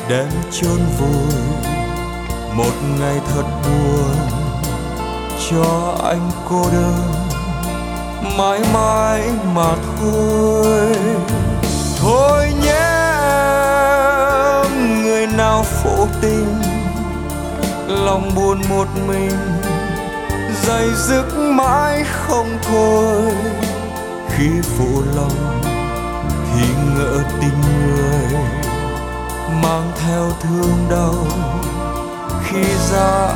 [0.09, 1.41] đem chôn vùi.
[2.53, 4.15] Một ngày thật buồn
[5.51, 7.27] cho anh cô đơn
[8.37, 9.23] mãi mãi
[9.55, 10.95] mà thôi
[11.99, 12.87] thôi nhé
[14.63, 16.61] em, người nào phụ tình
[17.87, 19.37] lòng buồn một mình
[20.67, 23.31] dày dứt mãi không thôi.
[24.29, 25.61] Khi phụ lòng
[26.53, 28.16] thì ngỡ tình người
[29.67, 31.27] mang theo thương đau
[32.43, 33.29] khi ra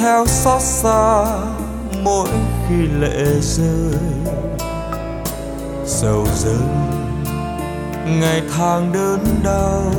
[0.00, 1.24] theo xót xa
[2.02, 2.28] mỗi
[2.68, 4.00] khi lệ rơi.
[5.86, 6.90] Sầu dâng
[8.20, 9.92] ngày tháng đớn đau,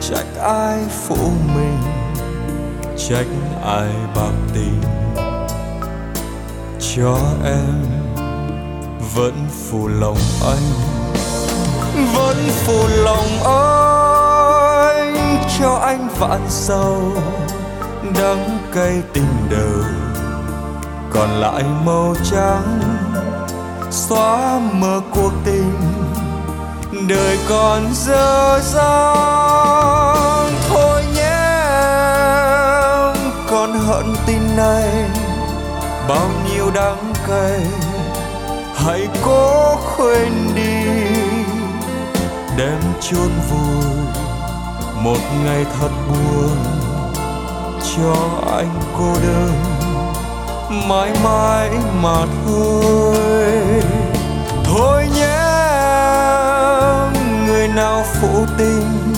[0.00, 1.16] trách ai phụ
[1.54, 1.78] mình,
[3.08, 3.26] trách
[3.64, 4.82] ai bạc tình.
[6.96, 7.84] Cho em
[9.14, 10.72] vẫn phụ lòng anh,
[12.14, 13.86] vẫn phụ lòng anh.
[15.60, 17.02] Cho anh vạn sầu
[18.18, 19.84] đắng cay tình đầu
[21.10, 22.80] còn lại màu trắng
[23.90, 25.72] xóa mờ cuộc tình.
[27.08, 31.46] Đời còn dơ dang, thôi nhé.
[33.50, 35.10] Con hận tin này,
[36.08, 37.60] bao nhiêu đắng cay.
[38.74, 40.84] Hãy cố quên đi
[42.58, 43.86] đem chôn vùi
[45.02, 46.85] một ngày thật buồn
[47.94, 48.14] cho
[48.56, 49.52] anh cô đơn,
[50.88, 51.70] mãi mãi
[52.02, 53.52] mà thôi.
[54.64, 55.38] Thôi nhé,
[57.46, 59.14] người nào phụ tình,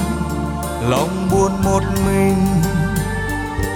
[0.89, 2.47] lòng buồn một mình,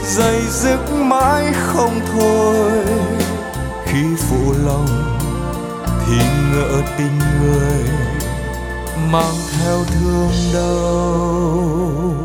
[0.07, 2.85] dây dứt mãi không thôi.
[3.87, 5.19] Khi phụ lòng
[6.07, 6.17] thì
[6.53, 7.85] ngỡ tình người,
[9.11, 12.22] mang theo thương đau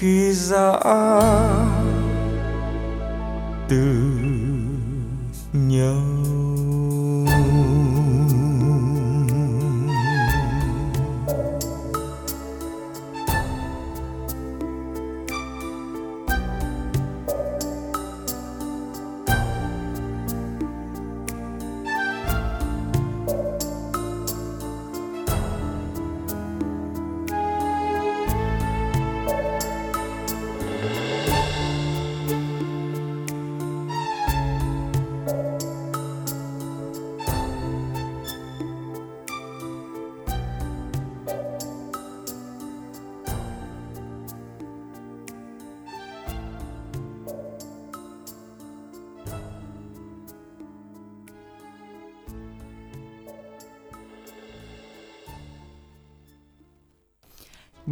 [0.00, 0.72] khi ra
[3.68, 4.09] từ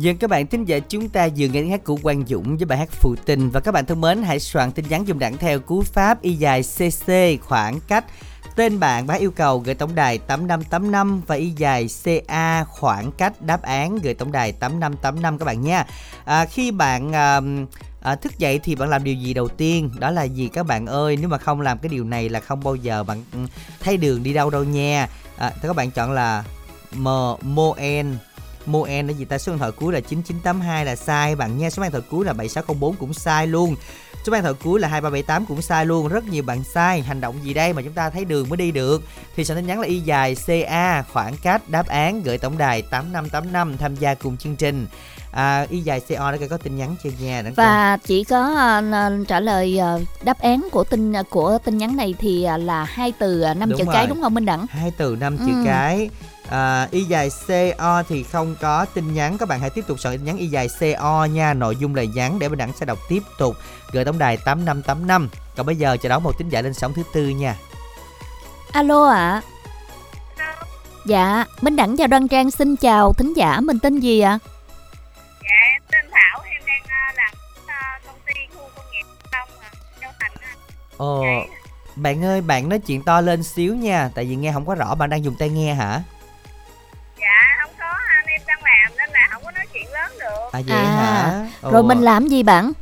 [0.09, 2.79] Nhưng các bạn thính giả chúng ta vừa nghe hát của Quang Dũng với bài
[2.79, 3.51] hát Phụ Tình.
[3.51, 6.35] Và các bạn thân mến hãy soạn tin nhắn dùng đẳng theo cú pháp y
[6.35, 8.05] dài CC khoảng cách.
[8.57, 13.43] Tên bạn bác yêu cầu gửi tổng đài 8585 và y dài CA khoảng cách
[13.43, 15.87] đáp án gửi tổng đài 8585 các bạn nha.
[16.25, 17.41] À, khi bạn à,
[18.03, 19.91] à, thức dậy thì bạn làm điều gì đầu tiên?
[19.99, 21.17] Đó là gì các bạn ơi?
[21.17, 23.47] Nếu mà không làm cái điều này là không bao giờ bạn thay
[23.81, 25.09] thấy đường đi đâu đâu nha.
[25.37, 26.45] À, thì các bạn chọn là
[26.93, 27.09] M
[27.43, 28.17] Moen.
[28.67, 31.83] Moen là gì ta số điện thoại cuối là 9982 là sai bạn nha số
[31.83, 33.77] điện thoại cuối là 7604 cũng sai luôn
[34.27, 37.37] số điện thoại cuối là 2378 cũng sai luôn rất nhiều bạn sai hành động
[37.45, 39.03] gì đây mà chúng ta thấy đường mới đi được
[39.37, 42.83] thì soạn tin nhắn là y dài CA khoảng cách đáp án gửi tổng đài
[42.83, 44.87] 8585 tham gia cùng chương trình
[45.33, 47.67] à, y dài CO đã có tin nhắn chưa nha Đặng Công?
[47.67, 48.55] và chỉ có
[48.93, 52.85] à, trả lời à, đáp án của tin của tin nhắn này thì à, là
[52.85, 53.95] hai từ năm Đúng chữ rồi.
[53.95, 54.67] cái đúng không Minh Đẳng?
[54.71, 55.63] hai từ năm chữ Ừ.
[55.65, 56.11] cái
[56.51, 57.31] à, y dài
[57.79, 58.87] co thì không có.
[58.95, 60.69] Tin nhắn các bạn hãy tiếp tục soạn tin nhắn y dài
[60.99, 61.55] co nha.
[61.55, 63.57] Nội dung lời nhắn để mình đẳng sẽ đọc tiếp tục.
[63.93, 67.03] Gửi tổng đài 8585 còn bây giờ chờ đón một tín giả lên sóng thứ
[67.15, 67.57] tư nha.
[68.73, 69.43] Alo ạ.
[71.07, 74.39] Dạ, Minh Đẳng và Đoan Trang xin chào thính giả, mình tên gì ạ?
[75.43, 76.45] dạ em tên thảo.
[76.45, 77.33] Em đang ờ, làm
[77.67, 79.71] ờ, công ty khu công nghiệp Đông à,
[80.01, 80.55] Châu Thành á.
[80.97, 81.25] ồ
[81.97, 84.11] bạn ơi bạn nói chuyện to lên xíu nha.
[84.15, 86.03] Tại vì nghe không có rõ bạn đang dùng tai nghe hả?
[86.03, 86.18] dạ
[90.53, 92.73] à vậy À, hả Rồi Ồ, mình làm gì bạn?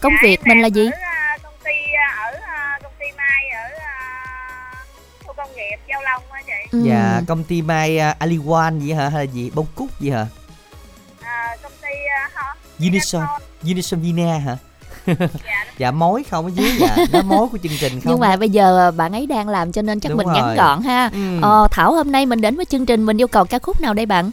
[0.00, 0.86] Công Dạ, việc mình là gì?
[0.86, 3.68] ở ờ, công ty ờ, ở ờ, công ty Mai ở
[5.26, 6.82] khu công nghiệp Châu Long á chị Ừ.
[6.84, 10.26] dạ công ty mai uh, aliwan gì hả hay là gì bông cúc gì hả
[11.22, 11.88] Ờ, công ty
[12.78, 13.22] uh, unison
[13.62, 14.56] unison vina hả
[15.06, 15.14] dạ
[15.78, 18.50] dạ mối không ở dưới dạ nó mối của chương trình không Nhưng mà bây
[18.50, 20.36] giờ bạn ấy đang làm cho nên chắc Đúng mình rồi.
[20.36, 21.10] ngắn gọn ha.
[21.12, 21.38] Ừ.
[21.42, 23.94] Ờ, Thảo hôm nay mình đến với chương trình mình yêu cầu ca khúc nào
[23.94, 24.30] đây bạn?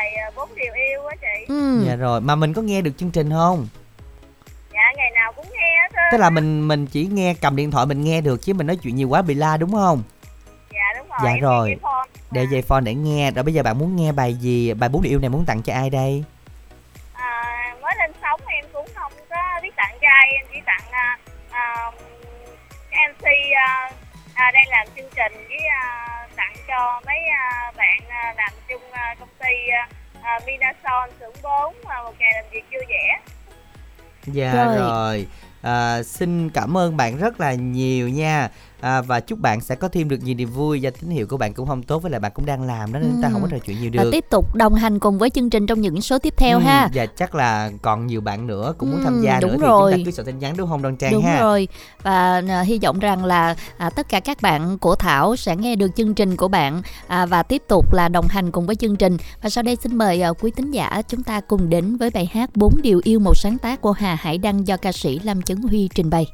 [0.00, 1.84] Bài ờ, bốn điều yêu á chị Ừ.
[1.86, 3.68] Dạ rồi, mà mình có nghe được chương trình không?
[4.72, 7.86] dạ ngày nào cũng nghe hết Tức là mình mình chỉ nghe cầm điện thoại
[7.86, 10.02] mình nghe được chứ mình nói chuyện nhiều quá bị la đúng không?
[10.72, 11.76] dạ đúng rồi Dạ rồi.
[12.30, 13.30] Để dây phone để nghe.
[13.30, 14.74] Rồi bây giờ bạn muốn nghe bài gì?
[14.74, 16.24] Bài bốn điều yêu này muốn tặng cho ai đây?
[17.12, 20.82] À, mới lên sóng em cũng không có biết tặng cho ai em chỉ tặng
[20.90, 21.18] à,
[21.50, 21.90] à,
[22.90, 23.24] cái MC
[23.66, 23.90] à,
[24.34, 26.09] à, đang làm chương trình với à, tặng
[26.70, 29.54] cho mấy à, bạn à, làm chung à, công ty
[30.46, 33.20] Vinason xưởng 4 à, một ngày làm việc vui vẻ.
[34.26, 34.76] Dạ Rồi.
[34.78, 35.26] rồi,
[35.62, 38.48] À, xin cảm ơn bạn rất là nhiều nha
[38.80, 41.36] à, và chúc bạn sẽ có thêm được nhiều niềm vui do tín hiệu của
[41.36, 43.32] bạn cũng không tốt với lại bạn cũng đang làm đó nên chúng ta Ừ.
[43.32, 45.66] không có trò chuyện nhiều Và được tiếp tục đồng hành cùng với chương trình
[45.66, 46.88] trong những số tiếp theo Ừ, ha.
[46.94, 49.66] và chắc là còn nhiều bạn nữa cũng muốn Ừ, tham gia đúng nữa thì
[49.66, 49.92] rồi.
[49.92, 51.68] chúng ta cứ soạn tin nhắn đúng không Đoan Trang Đúng ha rồi
[52.02, 55.76] và à, hy vọng rằng là à, tất cả các bạn của Thảo sẽ nghe
[55.76, 58.96] được chương trình của bạn à, và tiếp tục là đồng hành cùng với chương
[58.96, 62.10] trình và sau đây xin mời à, quý tín giả chúng ta cùng đến với
[62.10, 65.18] bài hát bốn điều yêu một sáng tác của Hà Hải Đăng do ca sĩ
[65.18, 66.26] Lâm Chấn Huy trình bày.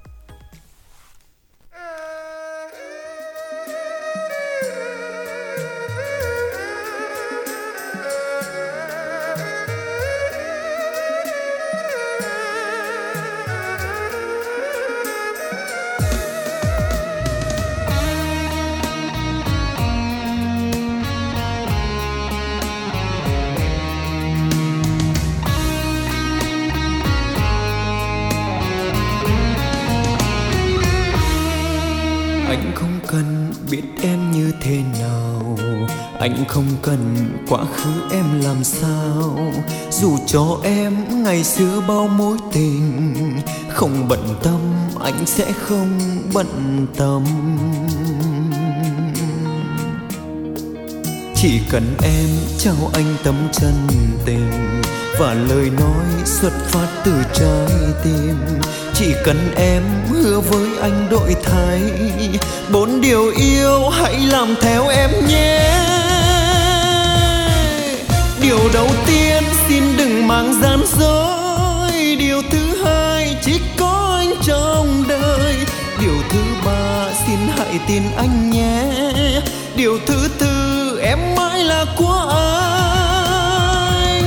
[36.27, 39.39] Anh không cần quá khứ em làm sao.
[39.91, 43.15] Dù cho em ngày xưa bao mối tình,
[43.69, 44.61] không bận tâm,
[45.01, 45.99] anh sẽ không
[46.35, 47.25] bận tâm.
[51.37, 53.75] Chỉ cần em trao anh tấm chân
[54.25, 54.51] tình
[55.19, 58.37] và lời nói xuất phát từ trái tim.
[58.95, 61.81] Chỉ cần em hứa với anh đổi thay,
[62.73, 65.86] bốn điều yêu hãy làm theo em nhé
[68.47, 72.17] điều đầu tiên xin đừng mang gian dối.
[72.19, 75.55] Điều thứ hai, chỉ có anh trong đời.
[76.01, 78.83] Điều thứ ba, xin hãy tin anh nhé.
[79.77, 82.27] Điều thứ tư, em mãi là của
[83.91, 84.25] anh.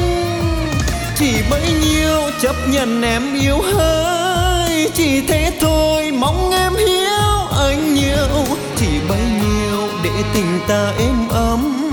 [1.20, 4.92] Chỉ bấy nhiêu, chấp nhận em yêu hơi.
[4.94, 8.46] Chỉ thế thôi, mong em hiểu anh nhiều.
[8.76, 11.89] Chỉ bấy nhiêu, để tình ta êm ấm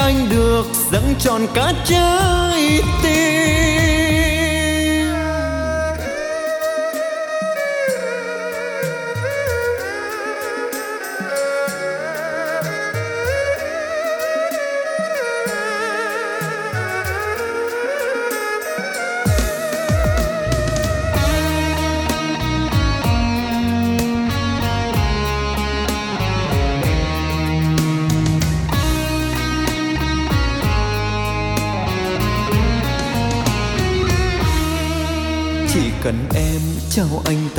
[0.00, 3.79] anh được dâng tròn cả trái tim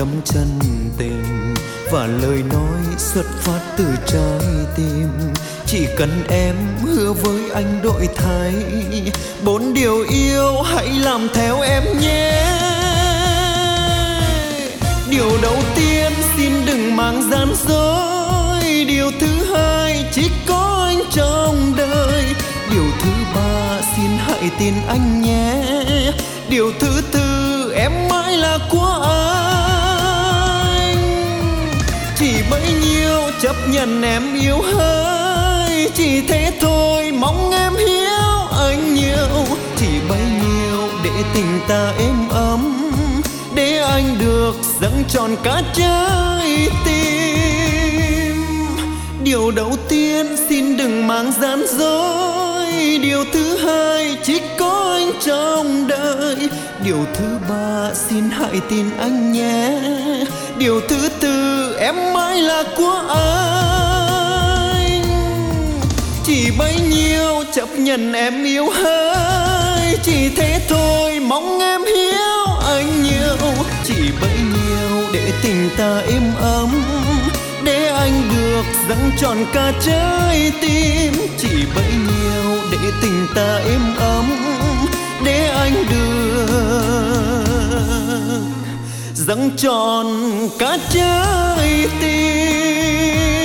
[0.01, 0.59] tâm chân
[0.97, 1.53] tình
[1.91, 5.07] và lời nói xuất phát từ trái tim.
[5.65, 8.53] Chỉ cần em hứa với anh đổi thay
[9.43, 12.43] bốn điều yêu hãy làm theo em nhé.
[15.09, 18.85] Điều đầu tiên, xin đừng mang gian dối.
[18.87, 22.25] Điều thứ hai, chỉ có anh trong đời.
[22.71, 25.63] Điều thứ ba, xin hãy tin anh nhé.
[26.49, 29.40] Điều thứ tư, em mãi là của anh
[32.51, 35.91] bấy nhiêu, chấp nhận em yêu hơi.
[35.95, 39.57] Chỉ thế thôi, mong em hiểu anh nhiều.
[39.77, 42.91] Chỉ bấy nhiêu, để tình ta êm ấm.
[43.55, 48.35] Để anh được dâng tròn cả trái tim.
[49.23, 52.99] Điều đầu tiên, xin đừng mang gian dối.
[53.01, 56.49] Điều thứ hai, chỉ có anh trong đời.
[56.85, 59.79] Điều thứ ba, xin hãy tin anh nhé.
[60.57, 61.50] Điều thứ tư
[61.81, 65.03] em mãi là của anh.
[66.23, 73.03] Chỉ bấy nhiêu chấp nhận em yêu hơi chỉ thế thôi, mong em hiểu anh
[73.03, 73.37] nhiều.
[73.83, 76.83] Chỉ bấy nhiêu để tình ta êm ấm.
[77.63, 81.13] Để anh được dâng tròn cả trái tim.
[81.37, 84.25] Chỉ bấy nhiêu để tình ta êm ấm.
[85.25, 87.50] Để anh được
[89.27, 90.07] dâng tròn
[90.59, 93.40] cả trái tim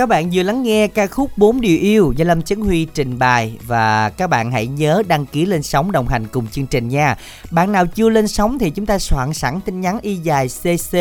[0.00, 3.18] Các bạn vừa lắng nghe ca khúc Bốn Điều Yêu do Lâm Chấn Huy trình
[3.18, 6.88] bày và các bạn hãy nhớ đăng ký lên sóng đồng hành cùng chương trình
[6.88, 7.16] nha.
[7.50, 10.96] Bạn nào chưa lên sóng thì chúng ta soạn sẵn tin nhắn y dài CC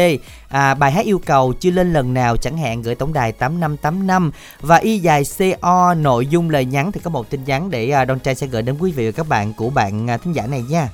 [0.50, 4.32] à, bài hát yêu cầu chưa lên lần nào chẳng hạn gửi tổng đài 8585
[4.62, 8.06] và y dài CO nội dung lời nhắn thì có một tin nhắn để à,
[8.06, 10.48] Don trai sẽ gửi đến quý vị và các bạn của bạn à, thính giả
[10.48, 10.90] này nha.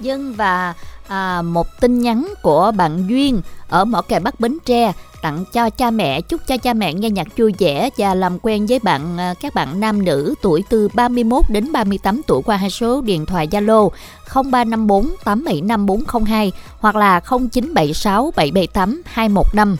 [0.00, 0.74] Dân và
[1.08, 4.92] à, một tin nhắn của bạn Duyên ở Mỏ Cày Bắc Bến Tre
[5.22, 8.66] tặng cho cha mẹ chúc cho cha mẹ nghe nhạc vui vẻ và làm quen
[8.66, 12.70] với bạn à, các bạn nam nữ tuổi từ 31 đến 38 tuổi qua hai
[12.70, 13.88] số điện thoại Zalo
[14.34, 19.76] 0354 875 402 hoặc là 0976 778 215.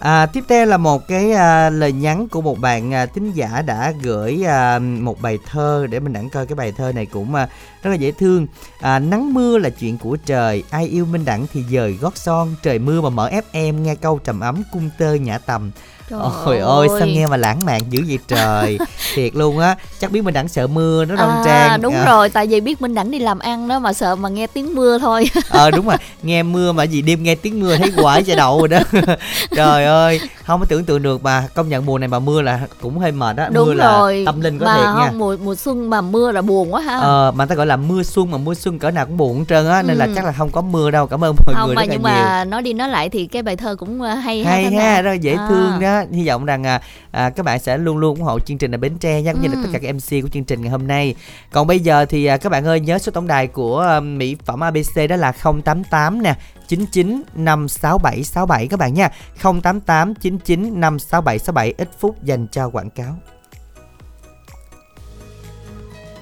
[0.00, 3.62] À, tiếp theo là một cái à, lời nhắn của một bạn à, thính giả
[3.62, 7.34] đã gửi à, một bài thơ để mình đẳng coi cái bài thơ này cũng
[7.34, 7.48] à,
[7.82, 8.46] rất là dễ thương.
[8.80, 12.54] À, nắng mưa là chuyện của trời, ai yêu Minh Đẳng thì dời gót son,
[12.62, 15.70] trời mưa mà mở FM nghe câu trầm ấm cung tơ nhã tầm.
[16.10, 18.78] Trời Ôi ơi sao nghe mà lãng mạn dữ vậy trời
[19.14, 22.04] Thiệt luôn á Chắc biết Minh Đẳng sợ mưa nó đông À, trang đúng à,
[22.04, 24.74] rồi, tại vì biết Minh Đẳng đi làm ăn đó mà sợ mà nghe tiếng
[24.74, 25.30] mưa thôi.
[25.50, 28.58] Ờ đúng rồi Nghe mưa mà gì đêm nghe tiếng mưa thấy quả chả đậu
[28.58, 28.78] rồi đó
[29.56, 32.60] Trời ơi Không có tưởng tượng được mà Công nhận mùa này mà mưa là
[32.80, 34.18] cũng hơi mệt á đúng Mưa rồi.
[34.18, 36.74] là tâm linh có mà thiệt nha không, mùa mùa xuân mà mưa là buồn
[36.74, 36.96] quá ha.
[36.96, 39.44] Ờ, mà ta gọi là mưa xuân mà mưa xuân cỡ nào cũng buồn hết
[39.48, 40.12] trơn á nên là Ừ.
[40.16, 42.02] chắc là không có mưa đâu cảm ơn mọi không người mà rất là nhưng
[42.02, 44.72] nhiều mà nói đi nói lại thì cái bài thơ cũng ờ, hay hay Thanh
[44.72, 45.46] ha rất là dễ À.
[45.48, 46.80] thương đó hy vọng rằng à,
[47.10, 49.42] à, các bạn sẽ luôn luôn ủng hộ chương trình ở bến tre nha cũng
[49.42, 49.60] như là Ừ.
[49.62, 51.14] tất cả các mc của chương trình ngày hôm nay.
[51.52, 54.36] Còn bây giờ thì à, các bạn ơi nhớ số tổng đài của à, mỹ
[54.44, 55.32] phẩm abc đó là
[55.64, 56.34] 088 nè
[56.68, 59.08] 99 567 67 các bạn nha.
[59.42, 63.16] 088 99 567 67 ít phút dành cho quảng cáo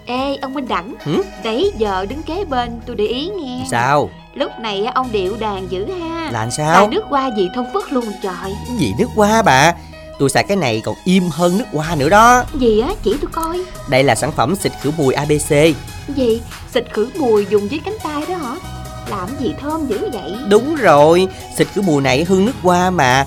[0.09, 1.23] Ê ông Minh Đẳng Hử?
[1.45, 3.65] Đấy giờ đứng kế bên tôi để ý nghe.
[3.71, 4.11] Sao?
[4.35, 6.31] Lúc này ông điệu đàn dữ ha.
[6.33, 6.89] Là sao?
[6.89, 8.55] nước hoa gì thông phức luôn trời.
[8.79, 9.75] Gì nước hoa bà?
[10.19, 12.45] Tôi xài cái này còn im hơn nước hoa nữa đó.
[12.55, 12.89] Gì á?
[13.03, 13.65] Chỉ tôi coi.
[13.89, 15.51] Đây là sản phẩm xịt khử mùi abc
[16.17, 16.41] Gì?
[16.75, 18.55] Xịt khử mùi dùng dưới cánh tay đó hả?
[19.11, 20.35] Làm gì thơm dữ vậy?
[20.49, 23.27] Đúng rồi, xịt khử mùi này hương nước hoa mà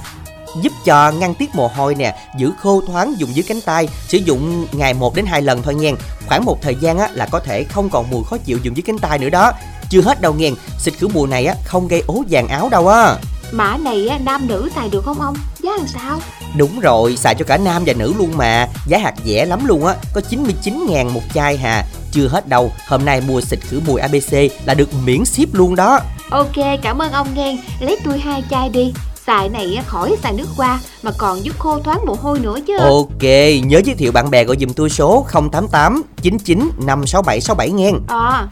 [0.62, 4.18] giúp cho ngăn tiết mồ hôi nè, giữ khô thoáng dùng dưới cánh tay, sử
[4.18, 5.92] dụng ngày 1 đến 2 lần thôi nha.
[6.28, 8.84] Khoảng một thời gian á là có thể không còn mùi khó chịu dùng dưới
[8.88, 9.52] cánh tay nữa đó.
[9.90, 10.50] Chưa hết đâu nha,
[10.80, 13.16] xịt khử mùi này á không gây ố vàng áo đâu á.
[13.52, 16.20] Mã này á, nam nữ xài được không ông Giá làm sao
[16.58, 19.86] Đúng rồi, xài cho cả nam và nữ luôn mà, giá hạt rẻ lắm luôn
[19.86, 21.86] á, có 99 ngàn một chai hà.
[22.12, 24.34] Chưa hết đâu, hôm nay mua xịt khử mùi ABC
[24.66, 26.00] là được miễn ship luôn đó.
[26.32, 28.94] Ok cảm ơn ông nghe Lấy tôi hai chai đi
[29.28, 32.78] Xài này khỏi xài nước hoa Mà còn giúp khô thoáng mồ hôi nữa chứ.
[32.78, 33.24] Ok,
[33.64, 37.92] nhớ giới thiệu bạn bè gọi dùm tôi số 088 99 567 67 nghe.
[38.08, 38.48] À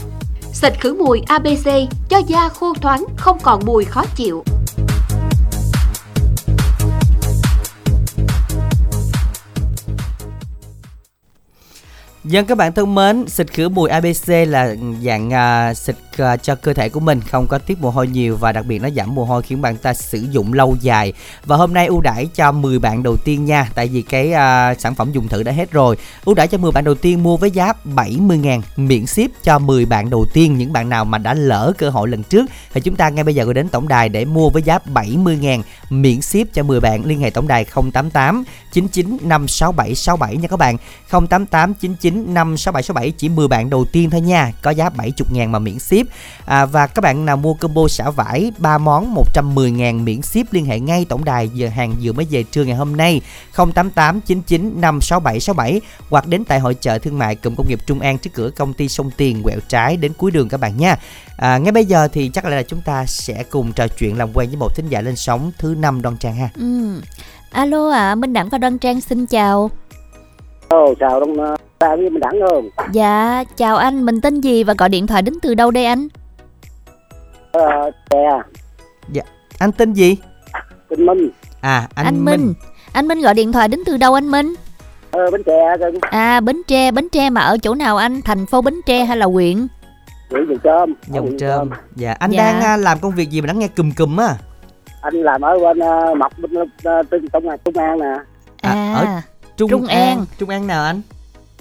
[0.54, 1.68] Xịt khử mùi ABC
[2.10, 4.44] Cho da khô thoáng Không còn mùi khó chịu
[12.30, 16.56] Dân các bạn thân mến, xịt khử mùi ABC là dạng à, xịt à, cho
[16.56, 19.16] cơ thể của mình không có tiết mồ hôi nhiều và đặc biệt nó giảm
[19.16, 21.14] mồ hôi khiến bạn ta sử dụng lâu dài.
[21.46, 24.76] Và hôm nay ưu đãi cho 10 bạn đầu tiên nha, tại vì cái à,
[24.76, 25.98] sản phẩm dùng thử đã hết rồi.
[26.26, 29.60] Ưu đãi cho 10 bạn đầu tiên mua với giá 70 000 miễn ship cho
[29.60, 30.58] 10 bạn đầu tiên.
[30.58, 33.36] Những bạn nào mà đã lỡ cơ hội lần trước thì chúng ta ngay bây
[33.36, 36.80] giờ gọi đến tổng đài để mua với giá 70 000 miễn ship cho 10
[36.80, 37.06] bạn.
[37.06, 40.78] Liên hệ tổng đài 088 99 567 67 nha các bạn.
[41.10, 45.60] 088 99 56767 chỉ 10 bạn đầu tiên thôi nha có giá 70 ngàn mà
[45.60, 46.08] miễn ship
[46.46, 50.54] à, và các bạn nào mua combo xả vải 3 món 110 ngàn miễn ship
[50.54, 53.22] liên hệ ngay tổng đài giờ hàng vừa mới về trưa ngày hôm nay
[53.56, 58.18] 088 99 56767 hoặc đến tại hội chợ thương mại cụm công nghiệp Trung An
[58.18, 60.98] trước cửa công ty sông Tiền quẹo trái đến cuối đường các bạn nha
[61.38, 64.50] à, ngay bây giờ thì chắc là chúng ta sẽ cùng trò chuyện làm quen
[64.50, 67.02] với một thính giả lên sóng thứ năm đoan trang ha Ừ.
[67.52, 69.72] Alo ạ, Minh Đẳng và Đoan Trang xin chào.
[70.70, 72.70] Ồ, chào đông ta với mình đẳng không?
[72.92, 76.08] Dạ, chào anh, mình tên gì và gọi điện thoại đến từ đâu đây anh?
[77.52, 78.30] Ờ, chè,
[79.60, 80.18] anh tên gì
[80.90, 81.30] Kinh Minh,
[81.62, 82.54] à anh, Anh, Minh.
[82.94, 84.54] Anh Minh gọi điện thoại đến từ đâu anh Minh?
[85.12, 88.22] ờ, bánh chè, gần À, Bến Tre, Bến Tre mà ở chỗ nào anh?
[88.22, 89.68] Thành phố Bến Tre hay là huyện?
[90.30, 90.94] Nguyễn Dòng Trơm.
[91.08, 92.44] dòng trơm dạ anh Dạ.
[92.52, 94.36] đang à, làm công việc gì mà đang nghe cùm cùm á
[95.02, 98.14] Anh làm ở bên uh, Mọc, bên uh, Tân Công An, Công An nè.
[98.62, 99.06] À, À, ở
[99.60, 100.26] Trung, Trung An.
[100.40, 101.02] Trung An nào anh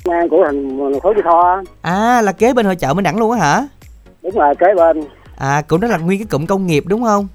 [0.05, 1.63] Công An của thành phố Mỹ Tho.
[1.83, 3.67] à là kế bên hội chợ Minh Đẳng luôn á hả
[4.23, 5.05] Đúng rồi, kế bên.
[5.39, 7.29] à cũng đó là nguyên cái cụm công nghiệp đúng không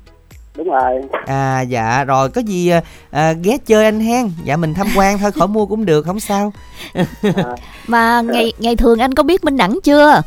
[0.58, 1.02] Đúng rồi.
[1.26, 5.18] à dạ rồi có gì à, à, ghé chơi anh hen dạ mình tham quan
[5.20, 6.54] thôi khỏi mua cũng được không sao
[7.88, 10.22] mà ngày ngày thường anh có biết Minh Đẳng chưa?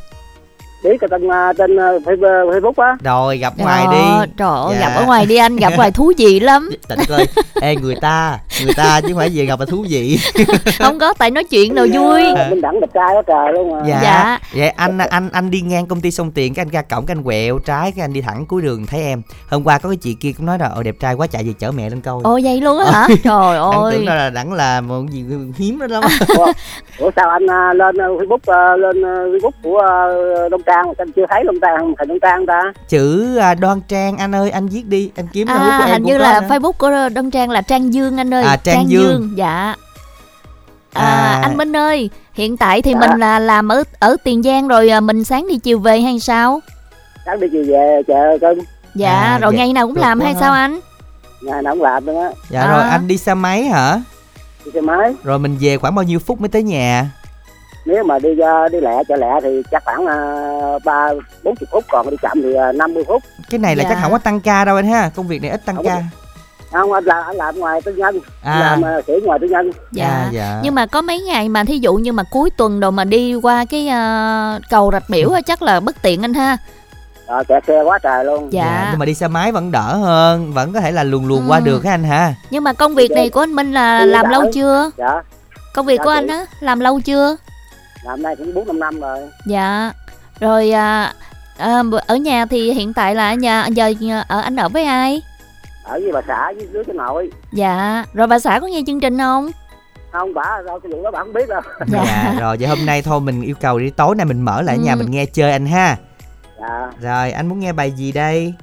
[0.86, 2.96] Biết cái tên, uh, tên uh, Facebook Facebook á.
[3.04, 4.32] rồi gặp ngoài Ờ, đi.
[4.36, 4.88] Trời ơi, Dạ.
[4.88, 6.70] gặp ở ngoài đi anh, gặp ngoài thú vị lắm.
[6.88, 7.26] Trời đất ơi
[7.60, 10.18] ê người ta người ta chứ không phải về gặp là thú vị.
[10.78, 12.24] Không có tại nói chuyện đâu vui.
[12.36, 13.78] Ờ, Minh Đẳng đẹp trai quá trời luôn mà.
[13.88, 14.00] Dạ.
[14.02, 14.38] Dạ.
[14.56, 17.14] vậy anh anh anh đi ngang công ty sông tiền cái anh ra cổng cái
[17.16, 19.22] anh quẹo trái cái anh đi thẳng cuối đường thấy em.
[19.50, 21.52] Hôm qua có cái chị kia cũng nói là ồ đẹp trai quá chạy về
[21.58, 23.06] chở mẹ lên câu ồ vậy luôn á hả?
[23.08, 24.04] Trời đặng tưởng ơi.
[24.06, 25.24] ra là đẳng là một gì
[25.58, 26.02] hiếm đó lắm.
[26.36, 26.46] Ủa,
[26.98, 29.94] ủa sao anh à, lên à, Facebook à, lên à, Facebook của à,
[30.50, 34.16] Đông Trang anh chưa thấy Đông Trang thành Đông Trang ta chữ à, đoan trang
[34.18, 36.46] anh ơi anh viết đi anh kiếm của à em hình như là nữa.
[36.48, 39.30] facebook của đông trang là trang dương anh ơi À, Trang Dương.
[39.36, 39.74] dạ
[40.92, 41.40] à, À.
[41.42, 43.00] anh minh ơi hiện tại thì Dạ.
[43.00, 46.20] mình là làm ở ở tiền giang rồi à, mình sáng đi chiều về hay
[46.20, 46.60] sao
[47.26, 48.64] sáng đi chiều về chợ cưng
[48.94, 49.58] dạ À, rồi dạ.
[49.58, 50.40] ngày nào cũng Được làm hay ha.
[50.40, 50.80] sao anh
[51.40, 52.72] ngày nào cũng làm luôn á dạ À.
[52.72, 54.00] rồi anh đi xe máy hả
[54.64, 57.10] đi xe máy rồi mình về khoảng bao nhiêu phút mới tới nhà
[57.86, 60.16] nếu mà đi ra đi lẹ chợ lẹ thì chắc khoảng à,
[60.84, 61.08] ba
[61.44, 63.22] bốn chục phút còn đi chậm thì à, năm mươi phút.
[63.50, 63.90] Cái này là Dạ.
[63.90, 66.02] chắc không có tăng ca đâu anh ha công việc này ít tăng Không ca.
[66.72, 68.76] không anh làm anh làm ngoài tư nhân à.
[68.82, 69.70] làm sĩ ngoài tư nhân.
[69.92, 70.06] Dạ.
[70.08, 70.60] À, dạ.
[70.62, 73.34] Nhưng mà có mấy ngày mà thí dụ như mà cuối tuần đồ mà đi
[73.34, 76.56] qua cái à, cầu rạch miễu á, chắc là bất tiện anh ha.
[77.26, 78.52] À, kẹt xe quá trời luôn.
[78.52, 78.88] Dạ.
[78.90, 81.58] Nhưng mà đi xe máy vẫn đỡ hơn vẫn có thể là luồn luồn qua
[81.58, 81.64] Ừ.
[81.64, 82.34] được á anh ha?
[82.50, 84.30] Nhưng mà công việc này của anh minh là Đi làm đỡ.
[84.32, 84.90] lâu chưa?
[84.96, 85.22] Dạ.
[85.74, 86.16] Công việc Dạ, của chị.
[86.18, 87.36] anh á làm lâu chưa
[88.04, 89.92] làm nay cũng bốn năm năm rồi Dạ.
[90.40, 91.12] Rồi à,
[91.58, 93.92] à, ở nhà thì hiện tại là ở nhà giờ
[94.28, 95.22] ở anh ở với ai?
[95.84, 98.04] ở với bà xã với đứa cháu nội Dạ.
[98.14, 99.50] Rồi bà xã có nghe chương trình không?
[100.12, 102.04] không bà đâu cái vụ đó bà không biết đâu Dạ.
[102.06, 104.76] dạ rồi vậy hôm nay thôi mình yêu cầu đi tối nay mình mở lại
[104.76, 104.96] ở nhà Ừ.
[104.96, 105.96] mình nghe chơi anh ha
[106.60, 108.54] dạ rồi anh muốn nghe bài gì đây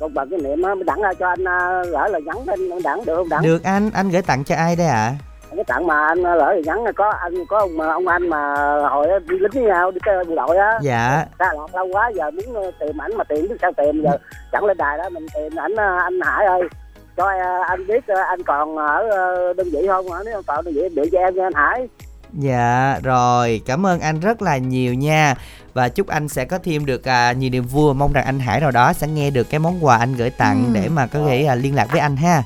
[0.00, 2.70] con bà cái niệm á mới đẳng ra cho anh à, gửi lời nhắn lên
[2.70, 5.14] anh đẳng được không đẳng được anh anh gửi tặng cho ai đây ạ
[5.56, 8.54] cái tặng mà anh gửi lời nhắn có anh có ông, ông anh mà
[8.90, 10.78] hồi đi lính với nhau đi cái bộ đội á.
[10.82, 11.24] Dạ.
[11.38, 14.18] Xa lạc lâu quá giờ muốn ờ, tìm ảnh mà tìm biết sao tìm giờ
[14.52, 16.62] chẳng lên đài đó mình tìm ảnh ờ, anh Hải ơi.
[17.16, 20.12] Cho ờ, anh biết ờ, anh còn ở ờ, đơn vị không?
[20.12, 21.88] Hả nếu không còn đơn vị điện cho em nha anh Hải.
[22.32, 25.34] Dạ rồi, cảm ơn anh rất là nhiều nha.
[25.74, 27.94] Và chúc anh sẽ có thêm được à, nhiều niềm vui.
[27.94, 30.64] Mong rằng anh Hải nào đó sẽ nghe được cái món quà anh gửi tặng
[30.66, 30.70] Ừ.
[30.74, 32.42] Để mà có thể à, liên lạc với anh ha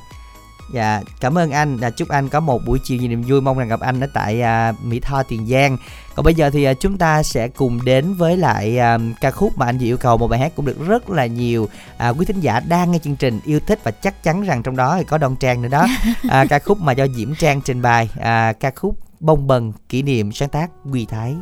[0.75, 1.77] Dạ, cảm ơn anh.
[1.77, 3.41] Và chúc anh có một buổi chiều nhiều niềm vui.
[3.41, 5.77] Mong rằng gặp anh ở tại à, Mỹ Tho Tiền Giang.
[6.15, 9.57] Còn bây giờ thì à, chúng ta sẽ cùng đến với lại à, ca khúc
[9.57, 10.17] mà anh vừa yêu cầu.
[10.17, 13.15] Một bài hát cũng được rất là nhiều à, quý thính giả đang nghe chương
[13.15, 15.87] trình yêu thích Và chắc chắn rằng trong đó thì có Đoan Trang nữa đó.
[16.29, 20.01] À, Ca khúc mà do Diễm Trang trình bày à, Ca khúc Bông bần kỷ
[20.01, 21.35] niệm sáng tác Quy Thái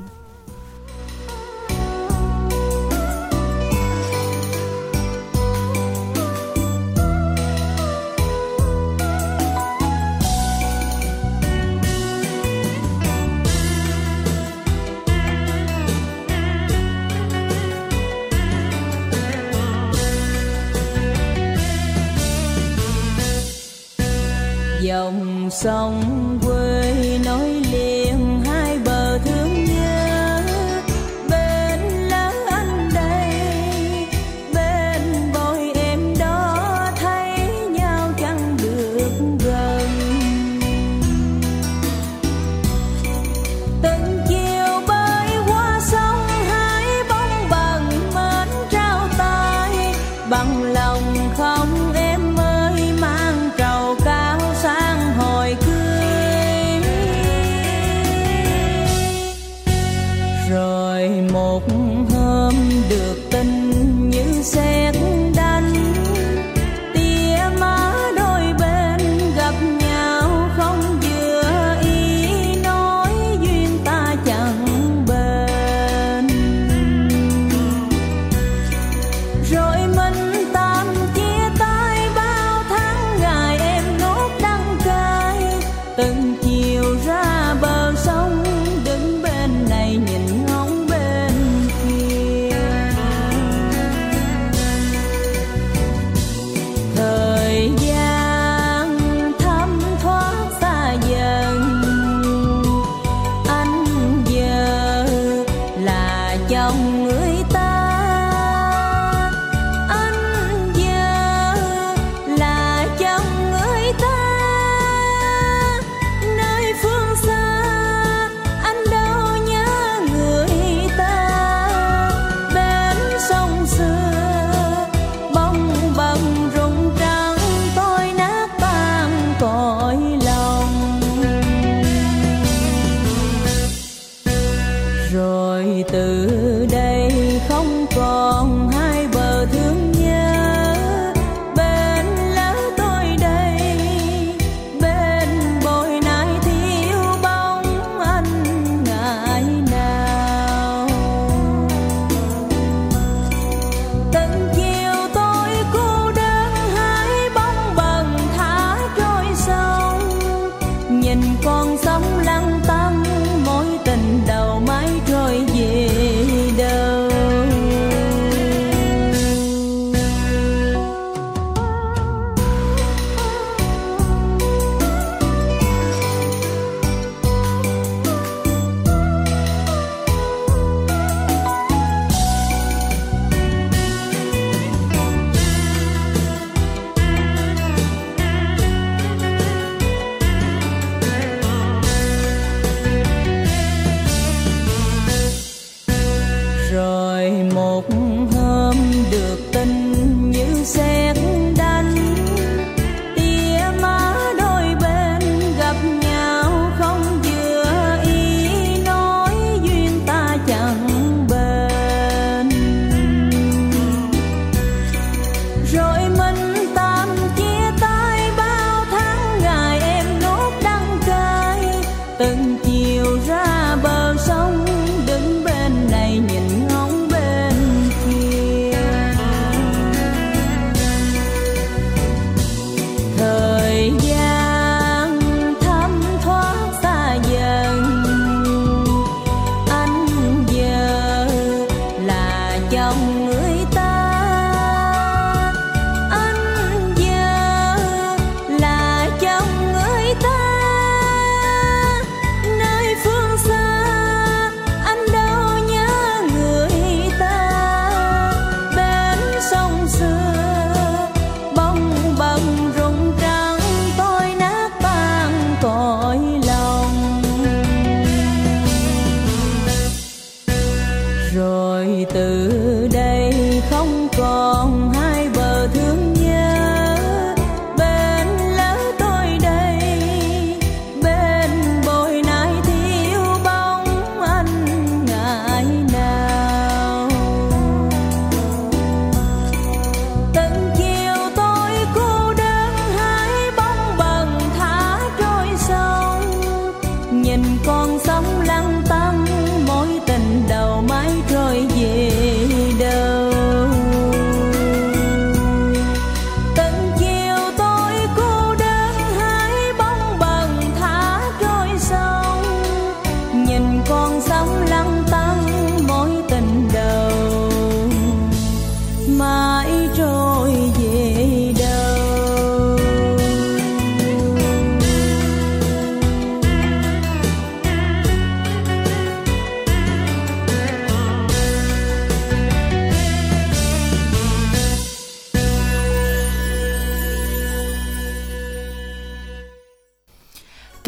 [25.54, 26.33] sóng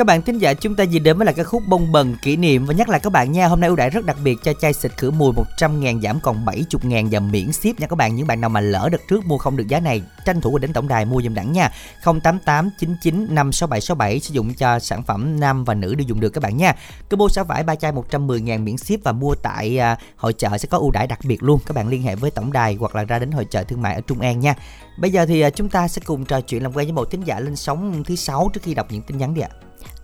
[0.06, 2.36] Các bạn thính giả chúng ta gì đến với là cái khúc bông bần kỷ
[2.36, 2.66] niệm.
[2.66, 4.74] Và nhắc lại các bạn nha hôm nay ưu đãi rất đặc biệt cho chai
[4.74, 8.16] xịt khử mùi 100 ngàn giảm còn 70 ngàn và miễn ship nha các bạn.
[8.16, 10.74] Những bạn nào mà lỡ đợt trước mua không được giá này tranh thủ đến
[10.74, 11.70] tổng đài mua dùm đẳng nha.
[12.04, 16.44] 088 99 56767 sử dụng cho sản phẩm nam và nữ đều dùng được các
[16.44, 16.76] bạn nha.
[17.10, 20.58] Combo xả vải ba chai 110 ngàn miễn ship và mua tại à, hội chợ
[20.58, 21.60] sẽ có ưu đãi đặc biệt luôn.
[21.66, 23.96] Các bạn liên hệ với tổng đài hoặc là ra đến hội chợ thương mại
[23.96, 24.56] ở Trung An nha.
[24.98, 27.22] Bây giờ thì à, chúng ta sẽ cùng trò chuyện làm quen với một thính
[27.26, 29.50] giả lên sóng thứ sáu trước khi đọc những tin nhắn đi ạ.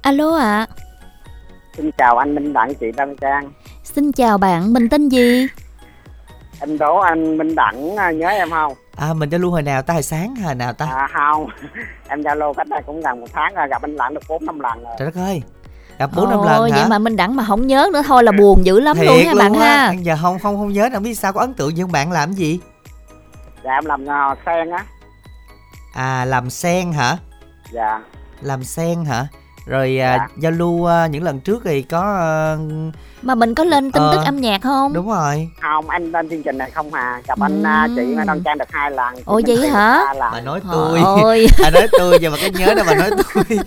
[0.01, 0.67] Alo ạ,
[1.77, 3.51] xin chào anh Minh Đặng chị Đăng Trang.
[3.83, 5.47] Xin chào bạn, mình tên gì?
[6.59, 8.73] em đố anh Minh Đặng à, nhớ em không?
[8.95, 9.93] À mình luôn hồi nào ta?
[9.93, 10.85] Hồi sáng hồi nào ta?
[10.85, 11.47] À không.
[12.09, 14.59] Em Zalo cách đây cũng gần một tháng rồi gặp anh Đặng được bốn năm
[14.59, 14.93] lần rồi.
[14.99, 15.41] Trời đất ơi
[15.99, 16.77] Gặp bốn năm lần hả?
[16.77, 19.25] vậy mà mình đẳng mà không nhớ nữa thôi là buồn dữ lắm Thiệt luôn
[19.25, 19.33] ha.
[19.33, 19.91] Bạn ha.
[19.93, 22.11] Giờ không không không nhớ đâu biết sao có ấn tượng với bạn?
[22.11, 22.59] Làm gì?
[23.63, 24.85] Dạ em làm uh, sen á.
[25.93, 27.17] À làm sen hả?
[27.71, 27.99] Dạ.
[28.41, 29.27] Làm sen hả
[29.65, 30.27] Rồi à, Dạ.
[30.37, 32.55] giao lưu à, những lần trước thì có à,
[33.21, 34.93] Mà mình có lên tin Ờ, tức âm nhạc không?
[34.93, 35.49] Đúng rồi.
[35.61, 37.21] Không anh lên chương trình này không hà.
[37.27, 39.13] Gặp anh à, chị Đăng Trang được hai lần.
[39.25, 40.03] Ủa vậy hả?
[40.19, 40.99] Bà nói tôi.
[41.23, 41.47] ơi.
[41.63, 43.59] Bà nói tôi giờ mà cái nhớ đâu bà nói tôi.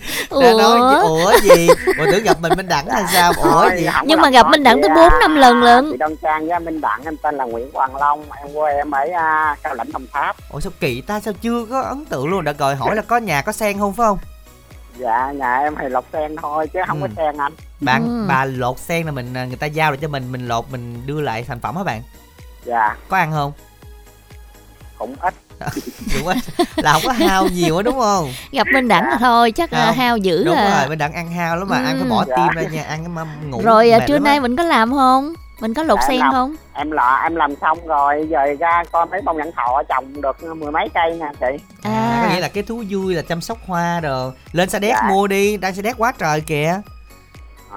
[0.42, 1.32] Bà nói Ủa?
[1.42, 1.68] gì?
[1.98, 3.32] Ủa tưởng gặp mình Minh Đẳng hay sao?
[3.36, 3.88] Ủa Thôi, gì?
[4.04, 5.88] Nhưng mà gặp Minh Đẳng tới à, bốn năm lần lận.
[5.90, 8.90] chị Đăng Trang với Minh Đẳng em tên là Nguyễn Hoàng Long em quê em
[8.90, 10.36] ở à, Cao Lãnh Đồng Tháp.
[10.50, 11.20] Ủa sao kỳ ta?
[11.20, 12.44] Sao chưa có ấn tượng luôn?
[12.44, 14.18] Đã gọi hỏi là có nhà có sen không phải không
[14.98, 17.08] dạ nhà em thì lọc sen thôi chứ không Ừ.
[17.08, 18.24] có sen anh Bạn Ừ.
[18.28, 21.06] bà lột sen là mình à, người ta giao lại cho mình Mình lột mình
[21.06, 22.02] đưa lại thành phẩm hả bạn
[22.64, 23.52] dạ Có ăn không
[24.98, 25.34] cũng ít
[26.14, 26.34] đúng á
[26.76, 29.92] là không có hao nhiều á đúng không Gặp Minh Đẳng là thôi chắc là
[29.92, 30.78] hao dữ đúng à.
[30.80, 32.10] rồi bên đặng ăn hao lắm mà ăn phải Ừ.
[32.10, 32.36] bỏ Dạ.
[32.36, 35.32] tim ra nha ăn cái mâm ngủ Rồi à, trưa nay mình có làm không?
[35.60, 36.32] Mình có lột Dạ, sen làm.
[36.32, 36.54] không?
[36.74, 40.36] em lọ em làm xong rồi giờ ra coi mấy bông nhãn thọ trồng được
[40.56, 41.46] mười mấy cây nha chị
[41.82, 42.32] à, có À.
[42.34, 45.08] nghĩa là cái thú vui là chăm sóc hoa rồi lên sa đéc Dạ.
[45.08, 46.80] mua đi đang sa đéc quá trời kìa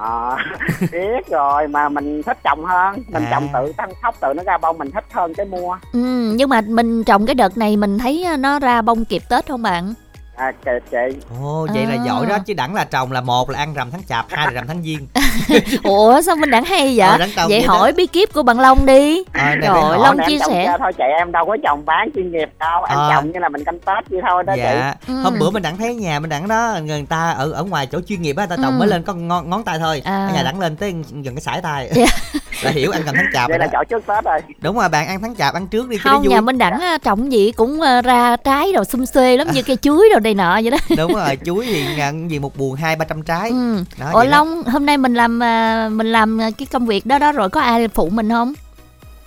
[0.00, 0.36] Ờ,
[0.92, 3.28] biết rồi mà mình thích trồng hơn mình À.
[3.30, 6.48] trồng tự chăm sóc tự nó ra bông mình thích hơn cái mua Ừ, nhưng
[6.48, 9.62] mà mình trồng cái đợt này mình thấy à, nó ra bông kịp Tết không
[9.62, 9.94] bạn?
[10.38, 12.04] À, kịp chị ồ vậy là À.
[12.06, 14.52] giỏi đó chứ đẳng là trồng là một là ăn rằm tháng chạp hai là
[14.52, 15.06] rằm tháng giêng
[15.82, 17.08] Ủa sao Minh Đẳng hay vậy?
[17.08, 17.74] Ờ, vậy vậy đó.
[17.74, 19.24] hỏi bí kíp của bạn Long đi.
[19.24, 19.98] Ờ, phải ơi, hỏi.
[20.02, 20.76] Long chia sẻ.
[20.78, 23.10] thôi chị em đâu có trồng bán chuyên nghiệp đâu em Ờ.
[23.14, 25.14] trồng như là mình canh tết vậy thôi đó chị dạ Ừ.
[25.22, 28.00] hôm bữa mình đẳng thấy nhà mình đẳng đó người ta ở ở ngoài chỗ
[28.08, 28.78] chuyên nghiệp á người ta trồng Ừ.
[28.78, 30.24] mới lên có ngón, ngón tay thôi À.
[30.28, 32.04] Cái nhà đẳng lên tới gần cái sải tay Dạ.
[32.62, 34.40] là hiểu ăn gần tháng chạp vậy là chọn trước tết rồi.
[34.60, 37.32] Đúng rồi bạn ăn tháng chạp ăn trước đi không nhà Minh Đẳng á, trồng
[37.32, 40.60] gì cũng ờ, ra trái rồi xum xuê lắm như cây chuối rồi đây nọ
[40.62, 40.78] vậy đó.
[40.96, 43.50] Đúng rồi chuối thì ngàn gì một buồng hai ba trăm trái.
[43.50, 43.84] Ừ.
[44.00, 44.30] đó, Ủa vậy đó.
[44.30, 47.60] Long hôm nay mình làm à, mình làm cái công việc đó đó rồi có
[47.60, 48.54] ai phụ mình không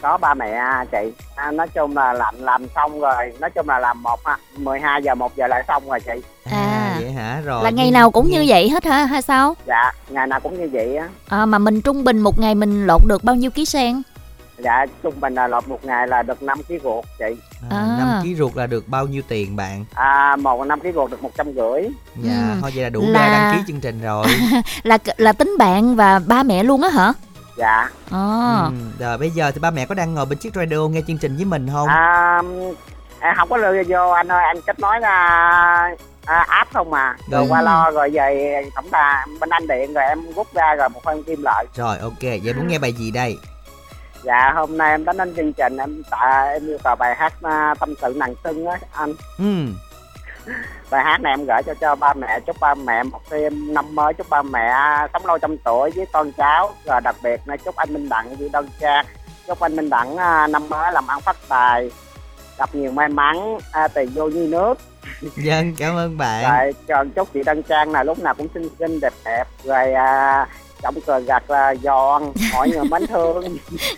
[0.01, 1.11] có ba mẹ à, chị.
[1.35, 5.03] À, nói chung là làm làm xong rồi nói chung là làm một ha 12
[5.03, 6.21] giờ một giờ lại xong rồi chị.
[6.51, 7.41] À, vậy hả?
[7.45, 9.05] Rồi là ngày nào cũng như vậy hết hả?
[9.05, 9.55] Hay sao?
[9.67, 11.07] Dạ ngày nào cũng như vậy á.
[11.29, 14.01] À, mà mình trung bình một ngày mình lột được bao nhiêu ký sen?
[14.57, 17.25] Dạ trung bình là lột một ngày là được 5 ký ruột chị.
[17.69, 17.95] À, À.
[17.99, 19.85] 5 ký ruột là được bao nhiêu tiền bạn?
[19.93, 21.81] À một năm ký ruột được một trăm rưỡi.
[22.23, 22.57] Dạ Ừ.
[22.61, 24.25] thôi vậy là đủ Là- để đăng ký chương trình rồi.
[24.83, 27.13] là là tính bạn và ba mẹ luôn á hả
[27.61, 28.65] dạ à.
[28.65, 28.71] ừ.
[28.99, 31.35] rồi bây giờ thì ba mẹ có đang ngồi bên chiếc radio nghe chương trình
[31.35, 32.41] với mình không à,
[33.19, 35.15] à không có lưu vô anh ơi anh kết nối là
[36.25, 37.47] à, app không mà rồi Ừ.
[37.49, 41.03] qua lo rồi về tổng đà bên anh điện rồi em rút ra rồi một
[41.03, 43.37] phân kim lại rồi ok vậy muốn nghe bài gì đây
[44.23, 47.33] dạ hôm nay em đến đến chương trình em tạ em yêu cầu bài hát
[47.43, 49.65] à, tâm sự nàng sưng á anh ừ
[50.89, 53.95] bài hát này em gửi cho cho ba mẹ chúc ba mẹ một thêm năm
[53.95, 54.73] mới chúc ba mẹ
[55.13, 56.73] sống lâu trăm tuổi với con cháu.
[56.85, 59.05] Rồi đặc biệt là chúc anh Minh Đặng với đơn trang
[59.47, 61.91] chúc anh Minh Đặng à, năm mới làm ăn phát tài
[62.57, 64.73] gặp nhiều may mắn à, tiền vô như nước.
[65.37, 66.43] Dân cảm ơn bạn.
[66.49, 69.43] Rồi còn chúc chị Đăng Trang là lúc nào cũng xinh xinh đẹp đẹp.
[69.63, 70.47] Rồi à,
[70.81, 72.23] trong cờ gạt là giòn
[72.53, 73.43] mọi người mến thương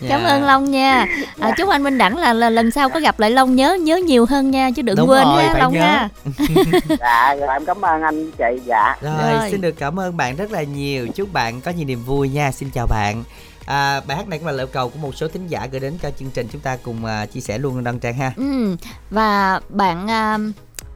[0.10, 0.28] cảm Dạ.
[0.28, 1.06] ơn Long nha
[1.40, 3.98] à, chúc anh Minh Đẳng là, là lần sau có gặp lại Long nhớ nhớ
[3.98, 5.80] nhiều hơn nha chứ đừng Đúng quên rồi, ha phải Long nhớ.
[5.80, 6.10] nha
[7.00, 9.52] dạ rồi em cảm ơn anh chị dạ Rồi, Rồi.
[9.52, 11.08] xin được cảm ơn bạn rất là nhiều.
[11.16, 12.52] Chúc bạn có nhiều niềm vui nha.
[12.52, 13.24] Xin chào bạn.
[13.66, 15.98] À, bài hát này cũng là lời cầu của một số thính giả gửi đến
[16.02, 18.32] cho chương trình chúng ta cùng à, chia sẻ luôn đăng trang ha.
[18.38, 18.76] ừ.
[19.10, 20.38] và bạn à,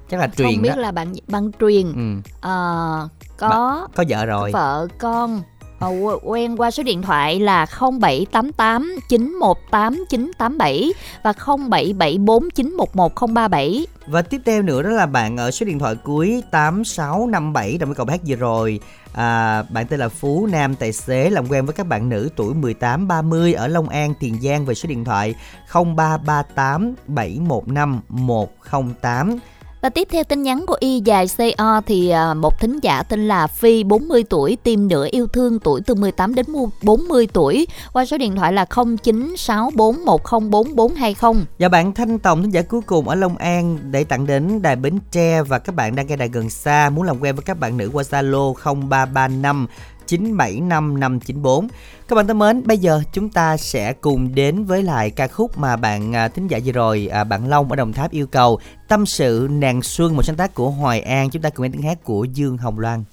[0.09, 0.81] Chắc là không truyền biết đó.
[0.81, 3.07] là bạn bạn truyền Ừ, ờ,
[3.37, 4.51] có có vợ rồi.
[4.51, 5.41] vợ con
[5.79, 13.87] ờ, quen qua số điện thoại là 0788 918 987 và 0774 911 037.
[14.07, 17.95] Và tiếp theo nữa đó là bạn ở số điện thoại cuối 8657 đồng với
[17.95, 18.79] cậu bác vừa rồi.
[19.13, 22.53] À, bạn tên là Phú Nam tài xế làm quen với các bạn nữ tuổi
[22.53, 25.35] 18 30 ở Long An Tiền Giang về số điện thoại
[25.73, 29.39] 0338 715 108.
[29.81, 33.27] Và tiếp theo tin nhắn của Y dài CO thì à, một thính giả tên
[33.27, 36.45] là Phi 40 tuổi, tìm nửa yêu thương tuổi từ 18 đến
[36.81, 41.33] 40 tuổi, qua số điện thoại là 0964104420.
[41.33, 44.61] Và dạ bạn Thanh Tòng, thính giả cuối cùng ở Long An để tặng đến
[44.61, 47.43] Đài Bến Tre và các bạn đang nghe đài gần xa muốn làm quen với
[47.43, 49.67] các bạn nữ qua Zalo 0335
[50.07, 51.67] 975 594.
[52.07, 55.57] Các bạn thân mến, bây giờ chúng ta sẽ cùng đến với lại ca khúc
[55.57, 58.59] mà bạn à, thính giả vừa rồi à, bạn Long ở Đồng Tháp yêu cầu
[58.87, 61.81] Tâm sự nàng xuân một sáng tác của Hoài An chúng ta cùng nghe tiếng
[61.81, 63.03] hát của Dương Hồng Loan.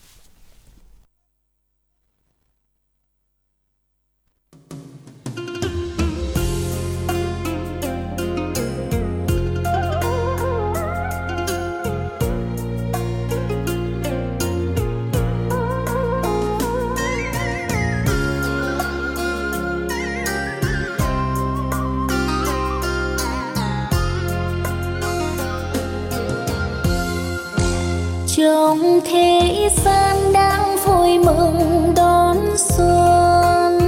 [28.64, 33.78] Trong thế gian đang vui mừng đón xuân.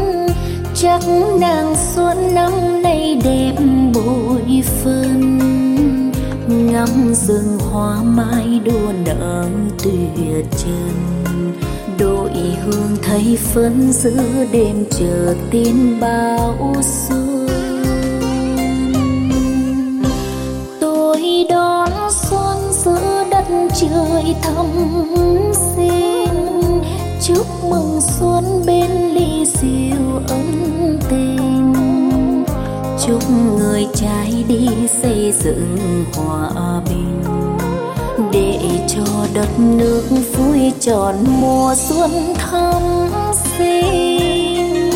[0.74, 1.01] Chắc
[1.41, 3.55] nàng xuân năm nay đẹp
[3.95, 5.39] bội phân
[6.49, 9.49] ngắm rừng hoa mai đua nở
[9.85, 11.53] tuyệt trần
[11.99, 17.26] đội hương thấy phấn giữa đêm chờ tin báo xuân.
[24.43, 26.35] Trời xin,
[27.22, 31.74] chúc mừng xuân bên ly rượu ân tình.
[33.07, 34.68] Chúc người trai đi
[35.03, 37.22] xây dựng hòa bình,
[38.33, 38.59] để
[38.89, 40.03] cho đất nước
[40.37, 42.83] vui tròn mùa xuân thắm
[43.59, 44.91] xinh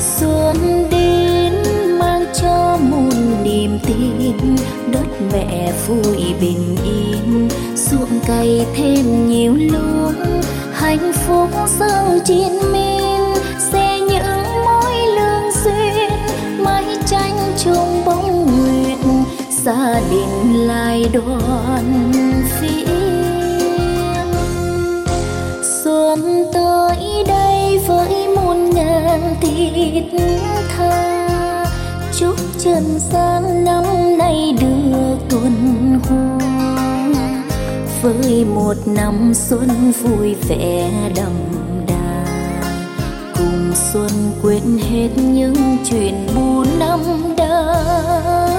[0.00, 0.56] xuân
[0.90, 1.54] đến
[1.98, 4.56] mang cho muôn niềm tin
[4.92, 7.48] đất mẹ vui bình yên.
[7.74, 10.12] Ruộng cày thêm nhiều lúa,
[10.72, 13.20] hạnh phúc dâng trên miên
[13.72, 16.10] sẽ những mối lương duyên
[16.64, 18.98] mái tranh trong bóng nguyệt
[19.50, 22.12] gia đình lại đoàn
[22.60, 22.86] viên
[25.84, 30.02] xuân tới đây với muôn ngàn thiết
[30.76, 31.09] tha
[32.64, 33.84] trần gian năm
[34.18, 35.54] nay được tuần
[36.08, 36.38] hoa.
[38.02, 41.32] Với một năm xuân vui vẻ đậm
[41.88, 42.24] đà,
[43.38, 44.10] cùng xuân
[44.42, 47.00] quên hết những chuyện buồn năm
[47.36, 48.49] đã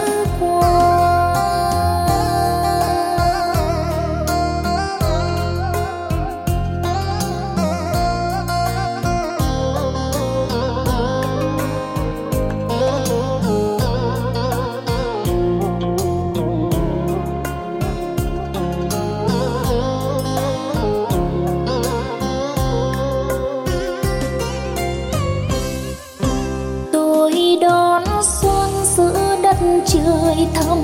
[30.54, 30.78] thăm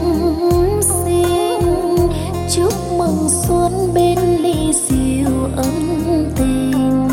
[0.82, 1.60] xin.
[2.52, 7.10] Chúc mừng xuân bên ly rượu ấm tình.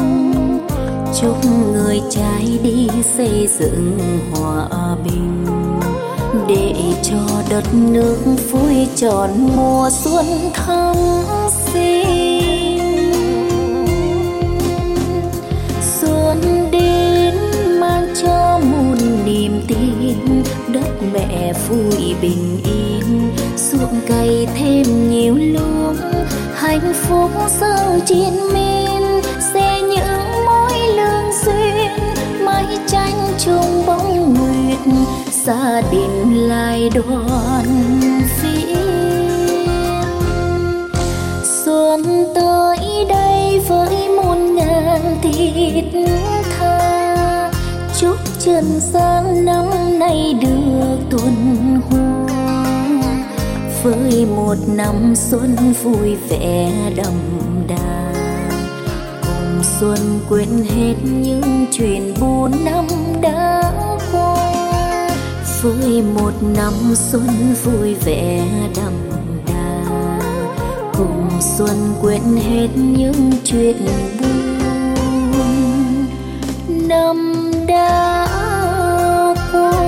[1.21, 1.37] Chúc
[1.73, 3.99] người trai đi xây dựng
[4.33, 5.47] hòa bình.
[6.49, 8.17] Để cho đất nước
[8.51, 10.97] vui tròn mùa xuân thắm
[21.13, 23.31] mẹ vui bình yên.
[23.57, 25.97] Ruộng cày thêm nhiều luống,
[26.55, 27.31] hạnh phúc
[27.61, 29.21] dâng trên miên
[29.55, 31.91] sẽ những mối lương duyên,
[32.45, 35.05] mãi tranh chung bóng nguyện.
[35.45, 37.65] Gia đình lại đoàn
[38.43, 38.65] viên
[41.65, 42.79] xuân tới
[43.09, 45.85] đây với muôn ngàn thịt
[46.59, 47.51] tha.
[48.01, 50.64] Chúc trần gian năm nay được
[53.85, 57.13] với một năm xuân vui vẻ đậm
[57.69, 58.13] đà.
[59.23, 62.87] Cùng xuân quên hết những chuyện buồn năm
[63.23, 63.73] đã
[64.13, 65.09] qua.
[65.63, 68.93] Với một năm xuân vui vẻ đậm
[69.47, 69.85] đà.
[70.97, 73.77] Cùng xuân quên hết những chuyện
[74.21, 74.59] buồn
[76.89, 77.35] năm
[77.67, 78.27] đã
[79.53, 79.84] qua.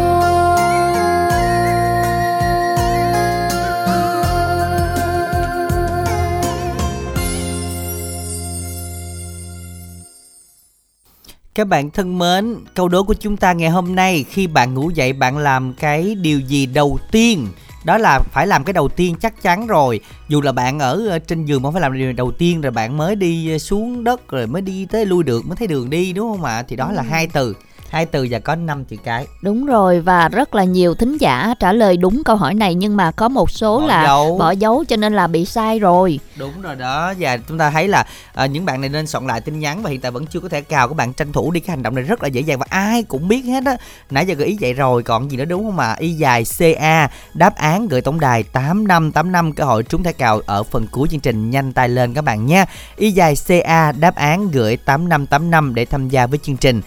[11.56, 14.90] Các bạn thân mến, câu đố của chúng ta ngày hôm nay khi bạn ngủ
[14.90, 17.48] dậy bạn làm cái điều gì đầu tiên?
[17.84, 20.00] Đó là phải làm cái đầu tiên chắc chắn rồi.
[20.28, 22.96] Dù là bạn ở ờ, trên giường mà phải làm điều đầu tiên rồi bạn
[22.96, 26.12] mới đi ờ, xuống đất rồi mới đi tới lui được mới thấy đường đi
[26.12, 26.62] đúng không ạ?
[26.68, 27.06] Thì đó là Ừ.
[27.10, 27.54] hai từ.
[27.90, 29.26] Hai từ và có năm chữ cái.
[29.42, 32.96] Đúng rồi và rất là nhiều thính giả trả lời đúng câu hỏi này nhưng
[32.96, 34.38] mà có một số Bỏ là dấu.
[34.38, 36.20] bỏ dấu cho nên là bị sai rồi.
[36.36, 39.40] Đúng rồi đó và chúng ta thấy là à, những bạn này nên soạn lại
[39.40, 41.60] tin nhắn và hiện tại vẫn chưa có thể cào các bạn tranh thủ đi
[41.60, 43.76] cái hành động này rất là dễ dàng và ai cũng biết hết á
[44.10, 47.10] nãy giờ gợi ý vậy rồi còn gì nữa đúng không ạ y dài ca
[47.34, 50.62] đáp án gửi tổng đài tám năm tám năm cơ hội trúng thẻ cào ở
[50.62, 52.64] phần cuối chương trình nhanh tay lên các bạn nha
[52.96, 56.56] y dài ca đáp án gửi tám năm tám năm để tham gia với chương
[56.56, 56.82] trình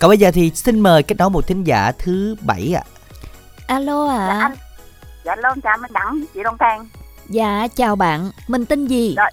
[0.00, 2.82] còn bây giờ thì xin mời kết nối một thính giả thứ bảy ạ
[3.66, 4.26] Alo ạ.
[4.28, 4.54] Dạ, anh.
[5.24, 6.86] Dạ lâu chào anh Đặng, chị Đông Thang.
[7.28, 9.14] Dạ chào bạn, mình tên gì?
[9.16, 9.30] Dạ,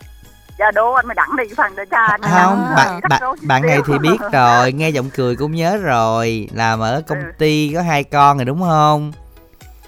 [0.59, 2.22] dạ đố anh mới Đặng đi phần để cho anh.
[2.22, 6.49] không Đặng, bạn bạn bạn này thì biết rồi nghe giọng cười cũng nhớ rồi
[6.53, 7.32] làm ở công Ừ.
[7.38, 9.12] ty có hai con rồi đúng không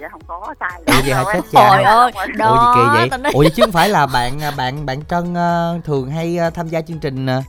[0.02, 0.82] Dạ không có sai.
[0.86, 1.44] Ủa vậy hả Đâu, chết em.
[1.54, 4.06] cha Trời ơi, Ủa gì đó, kỳ vậy nói- Ủa vậy chứ không phải là
[4.06, 7.42] bạn bạn bạn Trân ờ, thường hay ờ, tham gia chương trình ờ,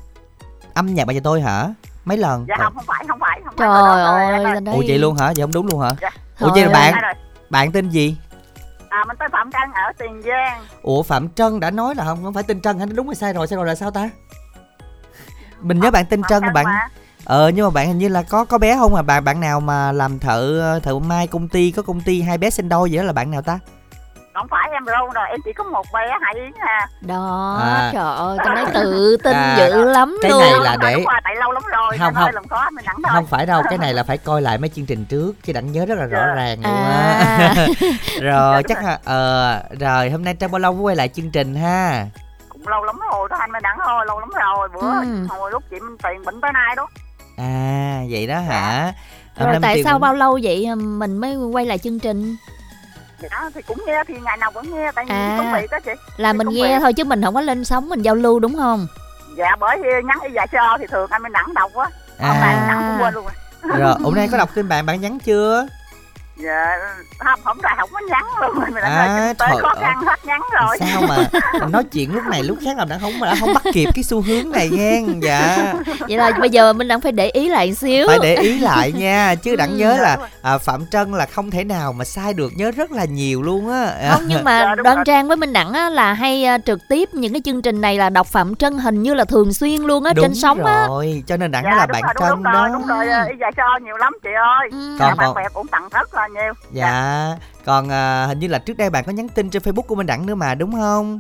[0.75, 1.69] âm nhạc bạn nhà tôi hả
[2.05, 2.47] mấy lần?
[2.49, 3.41] Dạ không, không phải, không phải.
[3.45, 3.69] Không phải.
[3.69, 5.27] Trời ơi, Ủa vậy luôn hả?
[5.27, 5.91] Vậy không đúng luôn hả?
[6.01, 6.11] Dạ.
[6.41, 7.13] Ủa vậy là bạn rồi.
[7.51, 8.17] bạn tên gì?
[8.89, 10.63] À, mình tới Phạm Trân ở Tiền Giang.
[10.83, 12.87] Ủa Phạm Trân đã nói là không không phải tên Trân hả?
[12.95, 14.11] Đúng hay sai rồi sai rồi là sao ta?
[15.61, 16.89] Mình nhớ bạn tên Phạm Trân Trân bạn mà.
[17.25, 19.03] ờ nhưng mà bạn hình như là có có bé không à?
[19.03, 22.51] Bạn bạn nào mà làm thợ thợ mai công ty có công ty hai bé
[22.51, 23.59] sinh đôi vậy đó là bạn nào ta
[24.35, 26.89] Không phải em râu rồi, em chỉ có một bé Hải Yến à.
[27.01, 27.91] Đó, À.
[27.93, 30.41] trời ơi, tao nói tự tin À, dữ lắm cái luôn.
[30.41, 31.99] này là để Đúng rồi, tại lâu lắm rồi.
[31.99, 32.31] Không, không.
[32.35, 33.13] làm khó mình thôi.
[33.15, 35.73] không phải đâu cái này là phải coi lại mấy chương trình trước chứ đặng
[35.73, 36.35] nhớ rất là rõ Dạ.
[36.35, 37.55] ràng luôn À.
[37.57, 37.67] á
[38.23, 41.31] rồi Dạ, chắc là ờ rồi hôm nay trong bao lâu mới quay lại chương
[41.31, 42.07] trình ha
[42.49, 44.69] Cũng lâu lắm rồi, đó anh mới Đặng thôi, lâu lắm rồi.
[44.75, 44.81] Bữa
[45.11, 45.27] Ừ.
[45.29, 46.87] hồi lúc chị Minh Tiền bệnh tới nay đó.
[47.37, 48.93] à vậy đó hả
[49.39, 52.37] Hôm Rồi tại sao cũng- bao lâu vậy mình mới quay lại chương trình?
[53.31, 55.35] Dạ, thì cũng nghe, thì ngày nào vẫn nghe, tại vì À.
[55.39, 55.91] công việc đó chị.
[56.17, 56.79] Là Thì mình nghe việc.
[56.81, 58.87] thôi chứ mình không có lên sóng mình giao lưu đúng không?
[59.37, 61.85] Dạ, bởi vì nhắn y dạ cho thì thường anh mới Đặng đọc á.
[62.21, 63.79] Hôm nay à Đặng cũng quên luôn rồi.
[63.79, 65.67] rồi hôm nay có đọc tin bạn bạn nhắn chưa
[66.37, 66.77] dạ
[67.19, 68.55] không không rồi không có nhắn luôn.
[68.55, 70.77] Rồi mình đã À, tới trời khó khăn hết nhắn rồi.
[70.81, 71.17] Sao mà
[71.71, 74.21] nói chuyện lúc này lúc khác là đã không đã không bắt kịp cái xu
[74.21, 74.99] hướng này nha.
[75.23, 75.75] Dạ.
[76.01, 78.07] Vậy là bây giờ mình đang phải để ý lại xíu.
[78.09, 80.29] Phải để ý lại nha chứ đặng Ừ, nhớ là rồi.
[80.43, 83.73] à, phạm trân là không thể nào mà sai được nhớ rất là nhiều luôn
[83.73, 83.93] á.
[84.11, 85.05] Không nhưng mà Dạ, đoan rồi.
[85.07, 87.99] trang với minh đẳng á, là hay à, trực tiếp những cái chương trình này
[87.99, 90.87] là đọc phạm trân hình như là thường xuyên luôn á trên sóng á.
[90.89, 92.87] rồi cho nên đặng dạ nói là đúng bạn rồi, trân đúng đó rồi đúng
[92.87, 94.29] rồi y dạ cho nhiều lắm chị
[94.59, 94.69] ơi.
[94.73, 94.97] Ừ.
[95.01, 96.53] Còn- bạn bè cũng tặng rất nhiều.
[96.73, 97.37] Dạ.
[97.65, 100.07] Còn à, hình như là trước đây bạn có nhắn tin trên facebook của minh
[100.07, 101.19] đẳng nữa mà đúng không?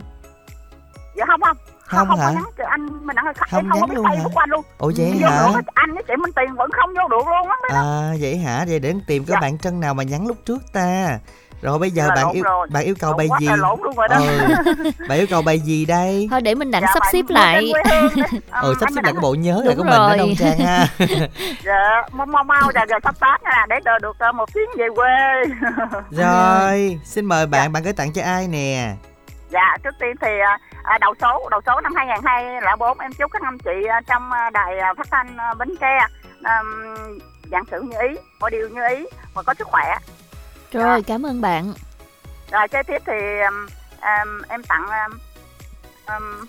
[1.16, 1.56] Dạ không không.
[1.86, 2.26] Không không hả?
[2.26, 4.14] có nhắn anh mình đang Không không nhắn luôn hả?
[4.24, 4.64] của anh luôn.
[4.78, 5.48] Ồ vậy vô hả?
[5.54, 7.56] được anh với chị Minh Tiền vẫn không vô được luôn á.
[7.82, 8.64] À vậy hả?
[8.68, 9.40] Vậy để tìm cái Dạ.
[9.40, 11.18] bạn trân nào mà nhắn lúc trước ta
[11.64, 12.66] rồi bây giờ Là bạn yêu rồi.
[12.70, 13.46] bạn yêu cầu Lộn bài gì?
[13.56, 14.16] lộn luôn rồi đó.
[14.16, 14.54] ừ.
[15.08, 16.28] bạn yêu cầu bài gì đây?
[16.30, 17.72] Thôi để minh đẳng Dạ, sắp xếp lại.
[17.90, 18.08] ừ
[18.62, 20.18] Ừm, sắp xếp lại cái bộ nhớ Đúng này của mình đó rồi.
[20.18, 20.86] đông trang ha.
[21.64, 24.68] Dạ mau mau mau giờ giờ sắp tết nha để đợi được ờ, một chuyến
[24.78, 25.10] về quê.
[26.10, 28.94] Rồi xin mời bạn bạn gửi tặng cho ai nè?
[29.50, 30.28] Dạ trước tiên thì
[30.82, 33.70] à, đầu số đầu số năm 2004 em chúc các anh chị
[34.06, 35.98] trong đài phát thanh Bến Tre
[36.44, 36.66] um,
[37.50, 39.94] dạng sự như ý mọi điều như ý và có sức khỏe
[40.74, 41.72] rồi cảm ơn bạn
[42.52, 43.66] rồi kế tiếp thì um,
[44.02, 45.18] um, em tặng um,
[46.06, 46.46] um,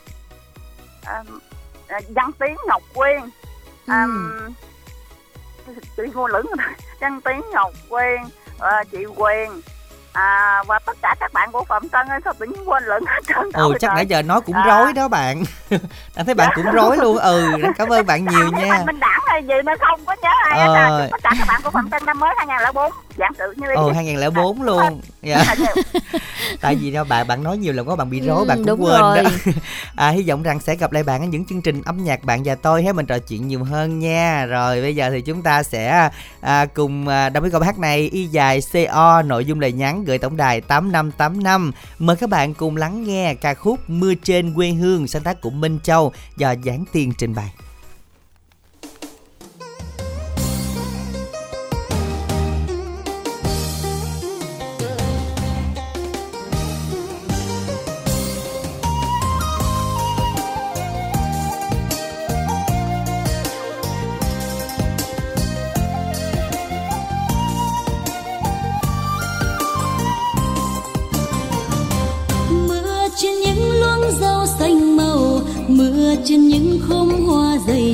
[1.08, 1.40] um,
[1.88, 3.20] à, văn tiến ngọc quyên
[3.88, 4.32] um,
[5.98, 6.68] chị ngôn lửng rồi.
[7.00, 8.22] văn tiến ngọc quyên
[8.60, 9.62] ờ, chị quyền
[10.14, 13.06] à, và tất cả các bạn của phạm tân ơi sao tự nhiên quên lửng
[13.08, 13.96] hết trơn ừ rồi chắc trời.
[13.96, 14.64] nãy giờ nói cũng À.
[14.68, 15.44] rối đó bạn
[16.16, 19.38] anh thấy bạn cũng rối luôn ừ cảm ơn bạn nhiều nha Mình đảng là
[19.38, 21.00] gì mà không có nhớ ai hết Ờ.
[21.02, 21.08] à.
[21.12, 23.76] Tất cả các bạn của Phạm Tân năm mới 2004 dạng sự như ý.
[23.76, 25.02] ừ 2004 luôn.
[25.22, 25.56] Dạ.
[26.62, 28.66] Tại vì đâu bạn bạn nói nhiều lần quá bạn bị rối Ừ, bạn cũng
[28.66, 29.24] đúng quên rồi.
[29.24, 29.30] đó
[29.96, 32.42] à hy vọng rằng sẽ gặp lại bạn ở những chương trình âm nhạc bạn
[32.46, 34.46] và tôi ให้ mình trò chuyện nhiều hơn nha.
[34.46, 36.10] Rồi bây giờ thì chúng ta sẽ
[36.42, 38.10] à, cùng à, đọc cái câu hát này.
[38.14, 38.60] Y dài
[38.94, 43.34] co nội dung lời nhắn gửi tổng đài 8585 mời các bạn cùng lắng nghe
[43.34, 47.36] ca khúc mưa trên quê hương sáng tác của Minh Châu do Giảng Tiên trình
[47.36, 47.50] bày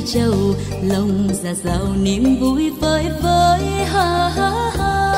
[0.06, 3.60] châu trầu lòng già giàu niềm vui vơi vơi,
[3.92, 5.12] ha ha ha.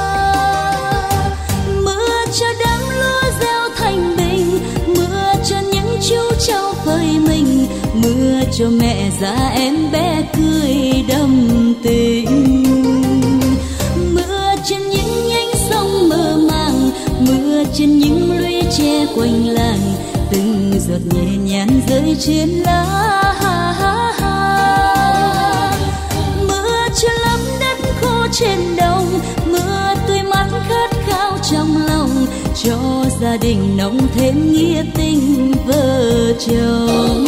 [1.85, 8.41] Mưa cho đám lúa gieo thành bình, mưa cho những chú trâu phơi mình, mưa
[8.53, 12.63] cho mẹ già em bé cười đầm tình.
[14.15, 16.91] Mưa trên những nhánh sông mơ màng,
[17.21, 19.93] mưa trên những lũy tre quanh làng,
[20.31, 22.85] từng giọt nhẹ nhàng rơi trên lá
[28.45, 32.27] trên đông mưa tươi mắt khát khao trong lòng
[32.65, 37.27] cho gia đình nồng thêm nghĩa tình vợ chồng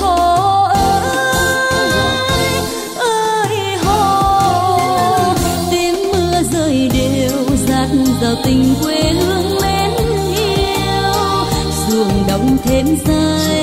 [0.00, 1.88] Hồ ơi,
[2.96, 5.34] ơi hồ,
[5.70, 7.88] tiếng mưa rơi đều dạt
[8.22, 9.90] dào tình quê hương mến
[10.36, 11.12] yêu
[11.88, 13.61] ruộng đồng thêm dài.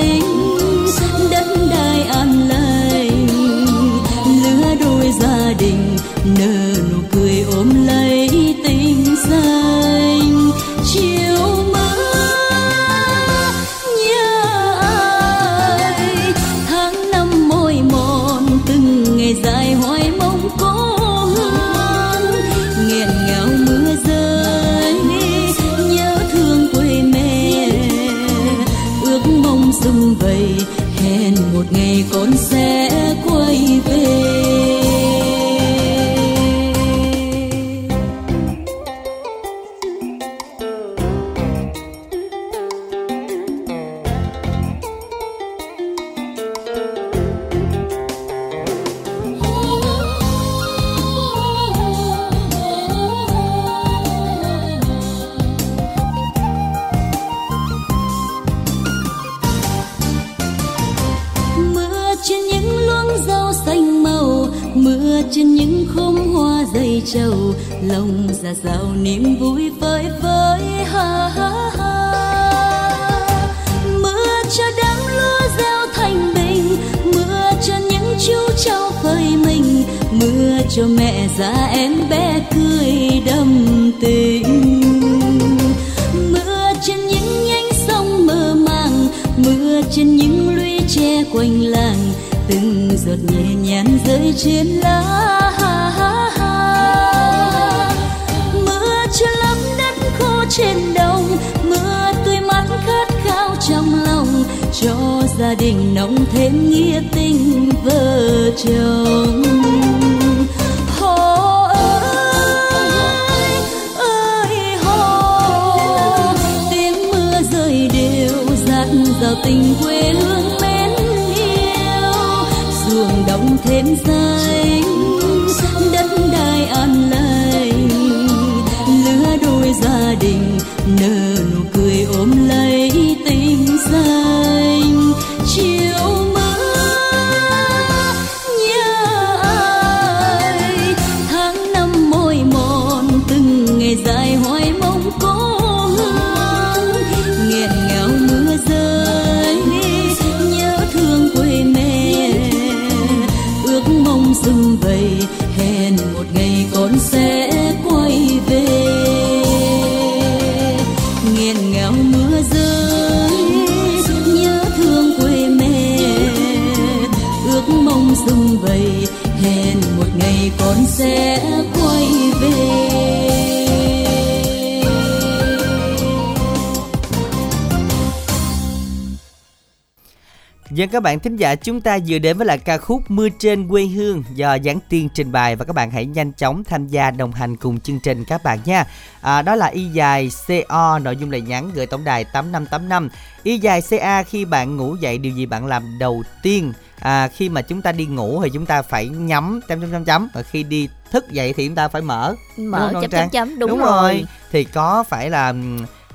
[180.90, 183.84] Các bạn thính giả chúng ta vừa đến với lại ca khúc Mưa trên quê
[183.84, 187.32] hương do Giáng Tiên trình bày và các bạn hãy nhanh chóng tham gia đồng
[187.32, 188.84] hành cùng chương trình các bạn nha.
[189.20, 193.08] À, đó là y dài CO nội dung lời nhắn gửi tổng đài 8585.
[193.42, 196.72] Y dài CA khi bạn ngủ dậy điều gì bạn làm đầu tiên?
[196.98, 200.04] À, khi mà chúng ta đi ngủ thì chúng ta phải nhắm chấm chấm chấm
[200.04, 203.30] chấm và khi đi thức dậy thì chúng ta phải mở Mở Đúng chấm chấm
[203.30, 203.88] chấm, đúng rồi.
[203.88, 204.24] rồi.
[204.52, 205.54] thì có phải là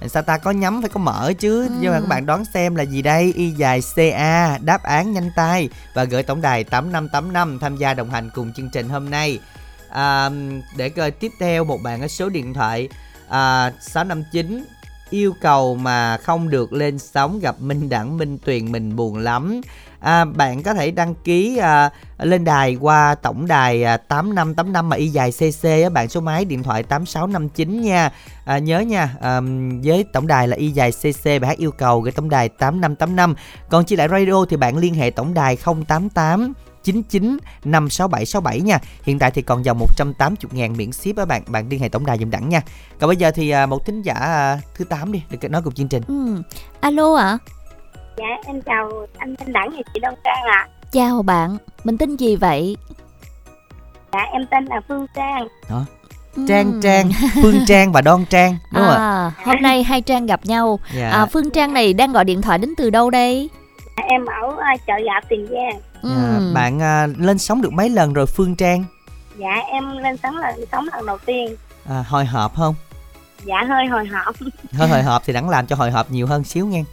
[0.09, 1.69] sao ta có nhắm phải có mở chứ?
[1.79, 3.33] Nhưng mà các bạn đoán xem là gì đây?
[3.35, 5.69] Y dài ca đáp án nhanh tay.
[5.93, 9.39] Và gửi tổng đài 8585 tham gia đồng hành cùng chương trình hôm nay.
[9.89, 10.29] À,
[10.77, 12.89] để coi tiếp theo một bạn ở số điện thoại
[13.29, 14.65] à, 659
[15.09, 19.61] yêu cầu mà không được lên sóng gặp Minh Đẳng Minh Tuyền mình buồn lắm
[20.05, 24.95] à, bạn có thể đăng ký à, lên đài qua tổng đài à, 8585 mà
[24.95, 28.09] y dài CC á bạn số máy điện thoại 8659 nha
[28.45, 29.41] à, nhớ nha à,
[29.83, 33.35] với tổng đài là y dài CC bài hát yêu cầu gửi tổng đài 8585
[33.69, 35.57] còn chia lại radio thì bạn liên hệ tổng đài
[35.87, 36.53] 088
[36.83, 41.69] 99 56767 nha Hiện tại thì còn dòng 180 ngàn miễn ship á bạn Bạn
[41.69, 42.61] liên hệ tổng đài dùm đẳng nha
[42.99, 45.73] Còn bây giờ thì à, một thính giả à, thứ 8 đi Được nói cùng
[45.73, 46.41] chương trình Ừ.
[46.79, 47.25] Alo ạ.
[47.25, 47.54] À?
[48.17, 50.67] Dạ em chào anh Thanh Đẳng và chị Đông Trang ạ.
[50.91, 52.77] Chào bạn, mình tên gì vậy?
[54.13, 55.47] Dạ em tên là Phương Trang.
[55.69, 55.85] Đó.
[56.47, 57.09] Trang Trang,
[57.41, 58.97] Phương Trang và Đoan Trang đúng không ạ?
[58.97, 60.79] À, hôm nay hai Trang gặp nhau.
[60.95, 61.09] Dạ.
[61.09, 63.49] À, Phương Trang này đang gọi điện thoại đến từ đâu đây?
[63.97, 65.81] Dạ, Em ở à, chợ gạo Tiền Giang.
[66.15, 68.83] À, bạn à, lên sóng được mấy lần rồi Phương Trang?
[69.37, 71.55] Dạ em lên sóng lần sống lần đầu tiên.
[71.89, 72.75] À, hồi hộp không?
[73.45, 74.35] Dạ hơi hồi hộp.
[74.77, 76.83] Hơi hồi hộp thì đẳng làm cho hồi hộp nhiều hơn xíu nghe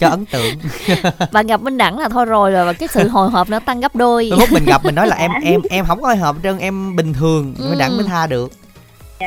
[0.00, 0.54] Cho ấn tượng
[1.32, 3.80] Bạn gặp Minh Đẳng là thôi rồi rồi và cái sự hồi hộp nó tăng
[3.80, 4.30] gấp đôi.
[4.38, 6.96] Lúc mình gặp mình nói là em em em không có hồi hộp trơn em
[6.96, 8.52] bình thường mới đẳng mới tha được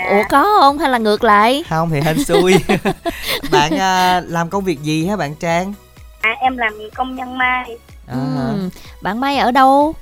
[0.10, 1.64] Ủa có không hay là ngược lại?
[1.70, 2.54] không thì hên xui
[3.52, 5.74] bạn à, làm công việc gì hả bạn trang
[6.24, 7.78] Dạ em làm công nhân mai.
[8.08, 8.16] à,
[8.54, 8.70] Ừ.
[9.02, 9.96] Bạn Mai ở đâu?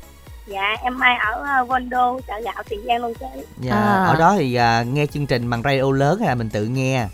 [0.48, 3.26] Dạ em mai ở à, Vondo chợ gạo Tiền Giang luôn chứ.
[3.60, 4.06] dạ, À.
[4.06, 7.08] ở đó thì à, nghe chương trình bằng radio lớn hay là mình tự nghe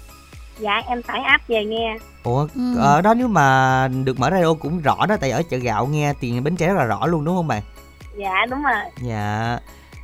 [0.60, 1.96] Dạ em tải app về nghe.
[2.24, 2.78] ủa Ừ.
[2.80, 6.14] ở đó nếu mà được mở radio cũng rõ đó tại ở chợ gạo nghe
[6.20, 7.62] tiền bến tre rất là rõ luôn đúng không bạn
[8.18, 8.74] Dạ đúng rồi.
[9.04, 9.60] dạ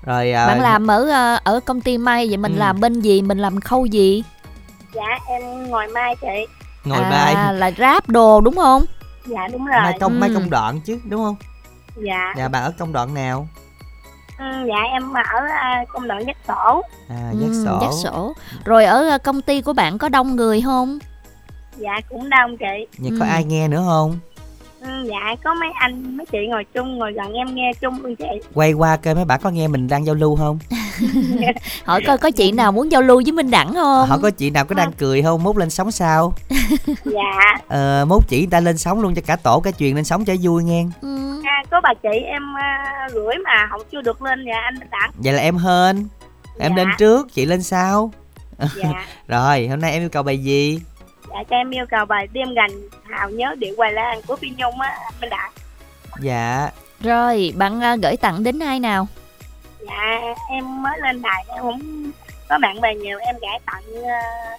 [0.06, 2.60] rồi à, Bạn làm ở ờ, ở công ty Mai vậy mình Ừ.
[2.60, 3.22] làm bên gì?
[3.22, 4.24] Mình làm khâu gì?
[4.94, 6.46] Dạ em ngồi mai chị.
[6.86, 8.84] ngồi à, mai là ráp đồ đúng không?
[9.26, 9.82] Dạ đúng rồi.
[9.84, 10.36] mai công mai Ừ.
[10.36, 11.36] công đoạn chứ đúng không
[11.96, 12.34] Dạ.
[12.38, 13.48] dạ bạn ở công đoạn nào
[14.40, 16.82] Ừ, dạ em ở à, công đoạn dắt sổ.
[17.10, 18.34] à giác Ừ, sổ Dắt sổ.
[18.66, 21.00] Rồi ở ờ, công ty của bạn có đông người không?
[21.78, 22.88] Dạ cũng đông chị.
[23.00, 23.30] Vậy có Ừ.
[23.30, 24.20] ai nghe nữa không
[24.82, 28.16] Ừ, dạ có mấy anh mấy chị ngồi chung ngồi gần em nghe chung luôn
[28.16, 28.26] chị.
[28.54, 30.60] quay qua coi mấy bạn có nghe mình đang giao lưu không
[31.86, 34.08] Hỏi coi có chị nào muốn giao lưu với Minh Đẳng không?
[34.10, 36.34] họ có chị nào có đang cười không mốt lên sóng sao
[37.06, 37.58] Dạ.
[37.68, 40.26] ờ mốt chỉ người ta lên sóng luôn cho cả tổ cả truyền lên sóng
[40.26, 41.42] cho vui nghe Ừ.
[41.46, 45.12] À, có bà chị em à, gửi mà không chưa được lên dạ anh Đặng.
[45.18, 46.08] vậy là em hên
[46.60, 46.84] em Dạ.
[46.84, 48.12] lên trước chị lên sau
[48.60, 48.90] Dạ.
[49.28, 50.80] rồi hôm nay em yêu cầu bài gì
[51.30, 52.72] dạ cho em yêu cầu bài đêm gành
[53.12, 55.52] hào nhớ điệu hoài lan của phi nhung á Minh Đặng.
[56.22, 56.70] dạ
[57.02, 59.08] Rồi, bạn ờ, gửi tặng đến ai nào?
[59.86, 62.12] Dạ em mới lên đài em cũng
[62.50, 64.58] có bạn bè nhiều em gửi tặng ờ,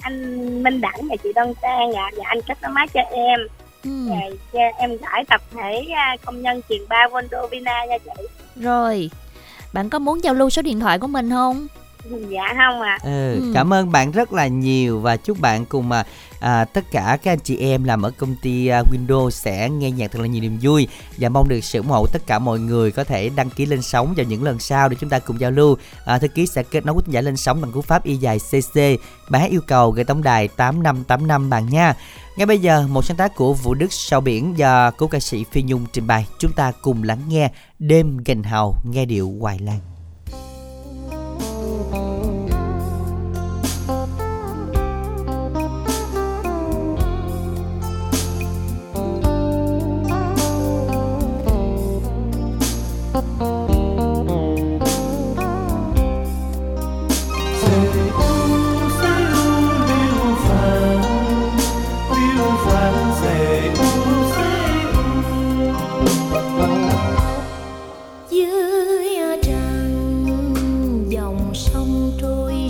[0.00, 3.40] anh Minh Đẳng và chị Đơn Trang dạ và anh kết nối máy cho em
[3.84, 4.08] Ừ.
[4.08, 8.22] Rồi cho em gửi tập thể à, công nhân truyền ba Vondo Vina nha chị
[8.56, 9.10] Rồi,
[9.72, 11.66] bạn có muốn giao lưu số điện thoại của mình không?
[12.30, 13.50] Dạ không ạ Ừ, Ừ.
[13.54, 16.04] cảm ơn bạn rất là nhiều và chúc bạn cùng à,
[16.40, 19.90] à, tất cả các anh chị em làm ở công ty à, Windows sẽ nghe
[19.90, 20.88] nhạc thật là nhiều niềm vui
[21.18, 23.82] và mong được sự ủng hộ tất cả mọi người có thể đăng ký lên
[23.82, 25.76] sóng vào những lần sau để chúng ta cùng giao lưu.
[26.04, 28.38] À, thư ký sẽ kết nối quý giả lên sóng bằng cú pháp y dài
[28.38, 28.80] CC.
[29.30, 31.94] Bài hát yêu cầu gửi tổng đài 8585 bạn nha.
[32.36, 35.44] Ngay bây giờ một sáng tác của Vũ Đức Sao Biển do cố ca sĩ
[35.52, 36.26] Phi Nhung trình bày.
[36.38, 39.78] Chúng ta cùng lắng nghe đêm gành hào nghe điệu hoài lan.
[41.78, 42.35] oh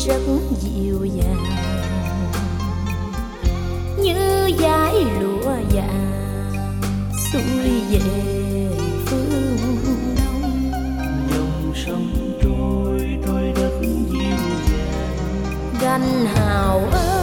[0.07, 0.23] rất
[0.61, 1.45] dịu dàng
[4.03, 6.53] như dải lụa vàng
[7.33, 8.01] xuôi về
[9.07, 9.57] phương
[10.17, 10.71] đông.
[11.31, 14.61] Dòng sông trôi trôi rất dịu dàng.
[15.81, 17.16] Gành hào ơi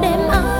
[0.00, 0.57] đêm ấm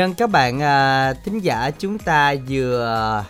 [0.00, 3.24] Dân các bạn à, thính giả chúng ta vừa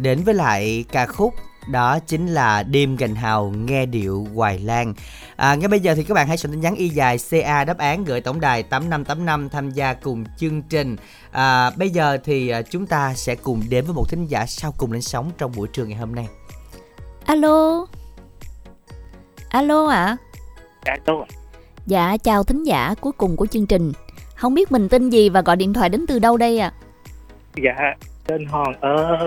[0.00, 1.34] đến với lại ca khúc
[1.70, 4.94] đó chính là đêm gành hào nghe điệu hoài lan.
[5.36, 7.78] À, ngay bây giờ thì các bạn hãy soạn tin nhắn y dài ca đáp
[7.78, 10.96] án gửi tổng đài 8585 tham gia cùng chương trình.
[11.30, 14.74] À, bây giờ thì à, chúng ta sẽ cùng đến với một thính giả sau
[14.78, 16.28] cùng lên sóng trong buổi trưa ngày hôm nay.
[17.26, 17.86] Alo.
[19.48, 20.16] Alo ạ.
[20.86, 21.24] Dạ tôi
[21.86, 23.92] dạ chào thính giả cuối cùng của chương trình
[24.36, 26.72] không biết mình tên gì và gọi điện thoại đến từ đâu đây ạ?
[27.64, 27.94] Dạ
[28.26, 29.18] tên Hoàng ở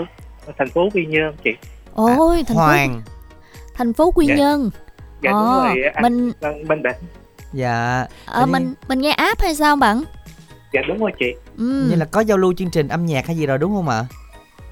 [0.57, 1.52] thành phố Quy Nhơn chị.
[1.94, 3.02] Ôi thành phố Hoàng.
[3.76, 4.36] Thành phố quy Dạ.
[4.36, 4.69] nhơn.
[5.22, 6.95] Dạ đúng Ờ, rồi anh mình đang bên định
[7.53, 10.03] dạ ờ, mình mình nghe app hay sao bạn?
[10.73, 11.34] Dạ đúng rồi chị.
[11.57, 11.88] Ừ.
[11.90, 14.06] như là có giao lưu chương trình âm nhạc hay gì rồi đúng không ạ?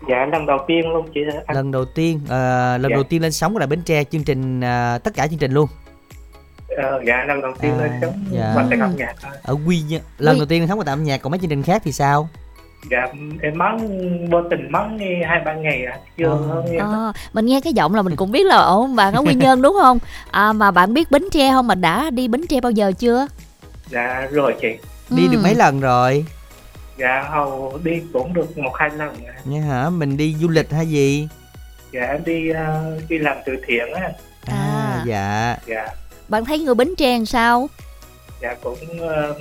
[0.09, 1.21] Dạ lần đầu tiên luôn chị.
[1.45, 2.95] Anh lần đầu tiên à, lần Dạ.
[2.95, 5.51] đầu tiên lên sóng của đài bến tre chương trình à, tất cả chương trình
[5.51, 5.67] luôn
[6.77, 8.51] Ờ, Dạ lần đầu tiên À, lên sống dạ.
[8.55, 9.31] qua tại âm nhạc thôi.
[9.43, 11.49] Ở quy nhơn lần Quy- đầu tiên sóng của đài âm nhạc còn mấy chương
[11.49, 12.29] trình khác thì sao?
[12.91, 12.97] Dạ
[13.41, 13.77] em mắng
[14.31, 16.77] vô tình mắng nghe hai ba ngày à chưa nghe.
[16.77, 19.61] Ờ, mình nghe cái giọng là mình cũng biết là ồ bạn ở quy nhơn
[19.61, 19.99] đúng không?
[20.31, 21.67] À, mà bạn biết bến tre không?
[21.67, 23.27] Mà đã đi bến tre bao giờ chưa?
[23.89, 24.77] Dạ rồi chị.
[25.09, 25.43] Đi được Ừ.
[25.43, 26.25] mấy lần rồi?
[26.99, 29.33] Dạ hầu đi cũng được một hai lần à.
[29.45, 29.89] nha hả?
[29.89, 31.27] Mình đi du lịch hay gì?
[31.93, 34.09] Dạ em đi ờ, đi làm từ thiện á.
[34.45, 35.57] À, dạ.
[35.67, 35.87] Dạ
[36.29, 37.69] bạn thấy người bến tre làm sao?
[38.41, 39.37] Dạ cũng uh,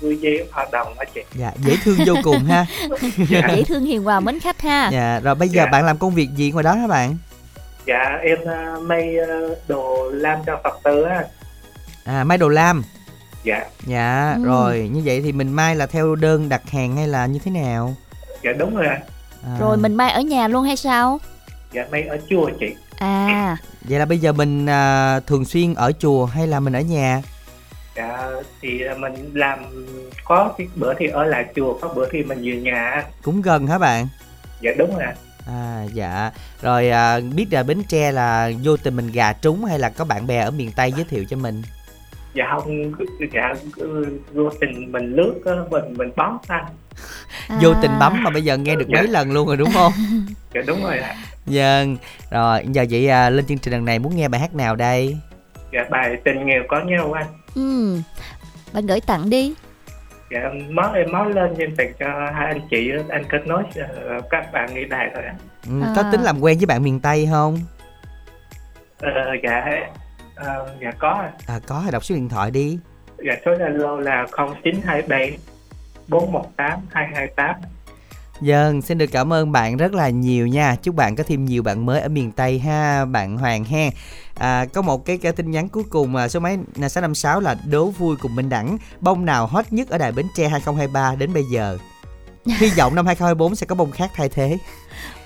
[0.00, 1.20] vui vẻ hoạt động á chị.
[1.34, 2.66] Dạ dễ thương vô cùng ha.
[3.28, 4.90] Dễ thương hiền hòa mến khách ha.
[4.92, 5.70] Dạ rồi bây giờ Dạ.
[5.70, 7.16] bạn làm công việc gì ngoài đó hả bạn?
[7.86, 11.24] Dạ em ờ, may ờ, đồ lam cho phật tử á.
[12.04, 12.84] À may đồ lam.
[13.44, 13.64] Dạ.
[13.86, 14.44] Dạ Ừ.
[14.44, 17.50] rồi như vậy thì mình may là theo đơn đặt hàng hay là như thế
[17.50, 17.94] nào?
[18.44, 19.00] Dạ đúng rồi ạ.
[19.44, 21.20] à, rồi mình may ở nhà luôn hay sao
[21.76, 22.74] dạ may ở chùa chị.
[22.98, 23.56] À.
[23.80, 27.22] Vậy là bây giờ mình à, thường xuyên ở chùa hay là mình ở nhà?
[27.96, 28.30] Dạ
[28.62, 29.58] thì mình làm
[30.24, 33.04] có cái bữa thì ở lại chùa có bữa thì mình về nhà.
[33.22, 34.08] Cũng gần hả bạn?
[34.60, 35.14] Dạ đúng rồi ạ.
[35.46, 36.30] à dạ.
[36.62, 40.04] Rồi à, biết là bến tre là vô tình mình gà trúng hay là có
[40.04, 41.62] bạn bè ở miền tây giới thiệu cho mình
[42.36, 42.92] dạ không
[43.32, 46.64] dạ ừ, vô tình mình lướt á, mình mình bấm anh
[47.62, 48.98] vô tình bấm mà bây giờ nghe được Dạ.
[49.00, 49.92] mấy lần luôn rồi đúng không
[50.54, 51.14] dạ đúng rồi ạ.
[51.46, 51.96] Vâng,
[52.30, 55.16] rồi giờ vậy à, lên chương trình lần này muốn nghe bài hát nào đây?
[55.72, 58.00] dạ bài tình nghèo có nhau anh ừ
[58.72, 59.54] bạn gửi tặng đi
[60.30, 60.40] dạ
[60.70, 64.52] mới em mới lên em tặng cho hai anh chị anh kết nối ờ, các
[64.52, 65.34] bạn nghe đài thôi ạ
[65.66, 66.08] Ừ, Có À.
[66.12, 67.58] tính làm quen với bạn miền Tây không?
[69.00, 69.10] Ờ,
[69.42, 69.64] dạ
[70.36, 71.32] ờ, dạ có ạ.
[71.46, 72.78] À có, đọc số điện thoại đi.
[73.26, 74.26] dạ số zalo là
[74.62, 75.38] 0927
[76.08, 77.56] 418 228
[78.40, 80.76] Vâng, xin được cảm ơn bạn rất là nhiều nha.
[80.82, 83.90] Chúc bạn có thêm nhiều bạn mới ở miền Tây ha, bạn Hoàng ha.
[84.34, 87.56] À, có một cái, cái tin nhắn cuối cùng à, số máy là 656 là
[87.70, 88.78] đố vui cùng Minh Đẳng.
[89.00, 91.78] Bông nào hot nhất ở đài Bến Tre 2023 đến bây giờ?
[92.44, 94.58] Hy vọng năm 2024 sẽ có bông khác thay thế.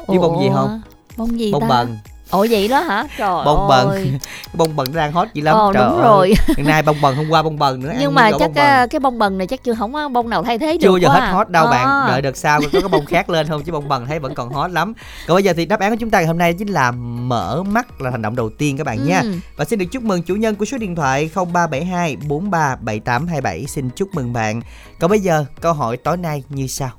[0.09, 0.83] Biết bông gì không?
[1.17, 1.99] bông gì Bông ta bần.
[2.31, 4.09] Ồ vậy đó hả trời bông bần ơi.
[4.11, 4.21] cái
[4.55, 6.03] bông bần đang hot dữ lắm Ồ, trời đúng ơi.
[6.05, 6.35] rồi.
[6.57, 8.55] Hiện nay bông bần hôm qua bông bần nữa nhưng mà chắc bông bần.
[8.55, 10.97] cái, cái bông bần này chắc chưa không có bông nào thay thế được chưa
[10.99, 11.33] giờ quá hết à.
[11.33, 12.05] hot đâu bạn À.
[12.09, 14.53] đợi đợt sau có cái bông khác lên không chứ bông bần thấy vẫn còn
[14.53, 14.93] hot lắm
[15.27, 17.63] còn bây giờ thì đáp án của chúng ta ngày hôm nay chính là mở
[17.63, 19.33] mắt là hành động đầu tiên các bạn nha Ừ.
[19.57, 24.15] và xin được chúc mừng chủ nhân của số điện thoại 0372 437827 xin chúc
[24.15, 24.61] mừng bạn
[25.01, 26.91] còn bây giờ câu hỏi tối nay như sau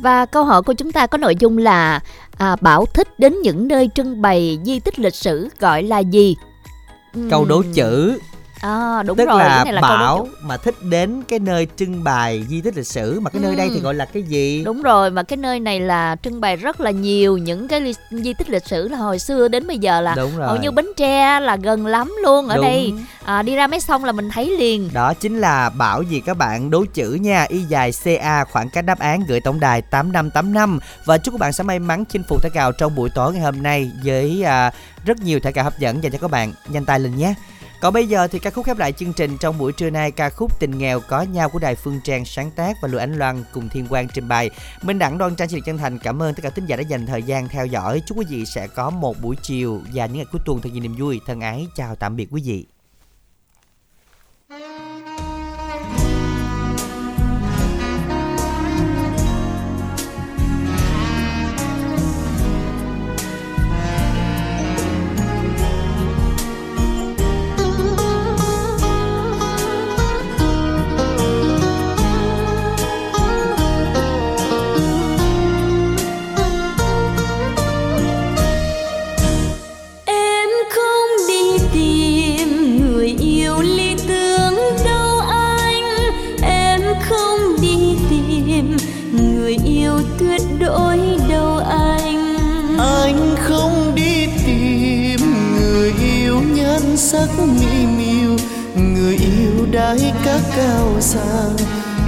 [0.00, 2.00] Và câu hỏi của chúng ta có nội dung là
[2.38, 6.36] à, Bảo thích đến những nơi trưng bày di tích lịch sử gọi là gì?
[7.30, 8.18] Câu đố chữ
[8.60, 12.04] À đúng tức rồi, là cái này là bảo mà thích đến cái nơi trưng
[12.04, 13.80] bày di tích lịch sử mà cái nơi đây thì Ừ.
[13.82, 16.90] gọi là cái gì Đúng rồi, mà cái nơi này là trưng bày rất là
[16.90, 20.36] nhiều những cái di tích lịch sử là hồi xưa đến bây giờ là Đúng
[20.36, 20.48] rồi.
[20.48, 22.64] hầu như Bến Tre là gần lắm luôn ở Đúng.
[22.64, 22.92] đây.
[23.24, 24.90] À, đi ra mấy sông là mình thấy liền.
[24.92, 28.84] Đó chính là bảo gì các bạn đố chữ nha Y dài CA khoảng cách
[28.84, 32.42] đáp án gửi tổng đài 8585 Và chúc các bạn sẽ may mắn chinh phục
[32.42, 34.70] thẻ cào trong buổi tối ngày hôm nay Với à,
[35.04, 37.34] rất nhiều thẻ cào hấp dẫn dành cho các bạn Nhanh tay lên nhé
[37.86, 40.30] còn bây giờ thì ca khúc khép lại chương trình trong buổi trưa nay ca
[40.30, 43.44] khúc Tình nghèo có nhau của Đài Phương Trang sáng tác và Lụa Ánh Loan
[43.52, 44.50] cùng Thiên Quang trình bày.
[44.82, 47.06] Minh Đẳng, Đoan Trang xin chân thành cảm ơn tất cả thính giả đã dành
[47.06, 48.02] thời gian theo dõi.
[48.06, 50.82] Chúc quý vị sẽ có một buổi chiều và những ngày cuối tuần thật nhiều
[50.82, 51.20] niềm vui.
[51.26, 52.66] Thân ái, chào tạm biệt quý vị.
[97.12, 98.36] Sắc mỹ miều
[98.76, 101.56] người yêu đái các cao sang,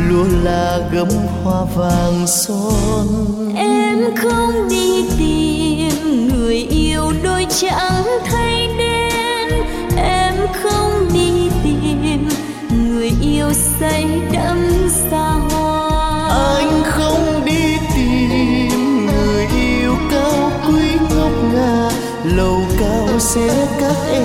[0.08, 1.08] lúa là gấm
[1.44, 3.54] hoa vàng son.
[3.56, 9.48] Em không đi tìm, người yêu đôi trắng thay đen.
[9.96, 12.28] Em không đi tìm,
[12.70, 15.37] người yêu say đắm xa
[23.18, 24.22] cao sẽ các em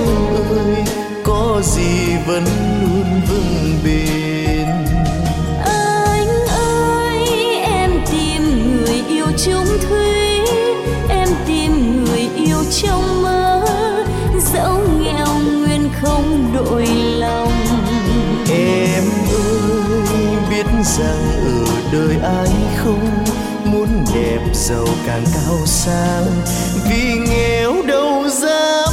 [0.50, 0.84] ơi
[1.24, 2.44] có gì vẫn
[2.80, 4.68] luôn vững bền.
[5.64, 7.28] Anh ơi
[7.62, 8.42] em tìm
[8.76, 10.38] người yêu chung thủy
[11.08, 13.64] Em tìm người yêu trong mơ.
[14.54, 15.26] Dẫu nghèo
[15.58, 16.86] nguyên không đổi
[17.18, 17.52] lòng.
[18.50, 19.04] Em
[19.34, 23.24] ơi biết rằng ở đời ai không
[23.64, 26.26] muốn đẹp giàu càng cao sang.
[26.88, 28.83] Vì nghèo đâu dám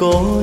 [0.00, 0.39] có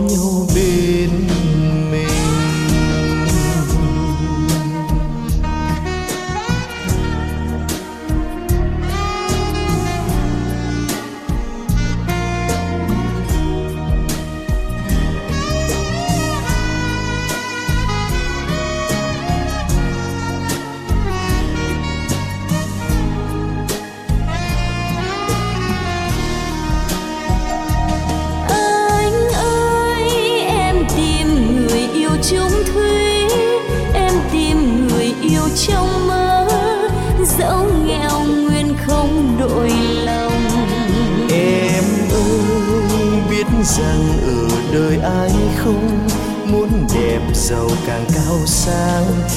[47.49, 49.36] giàu càng cao sang.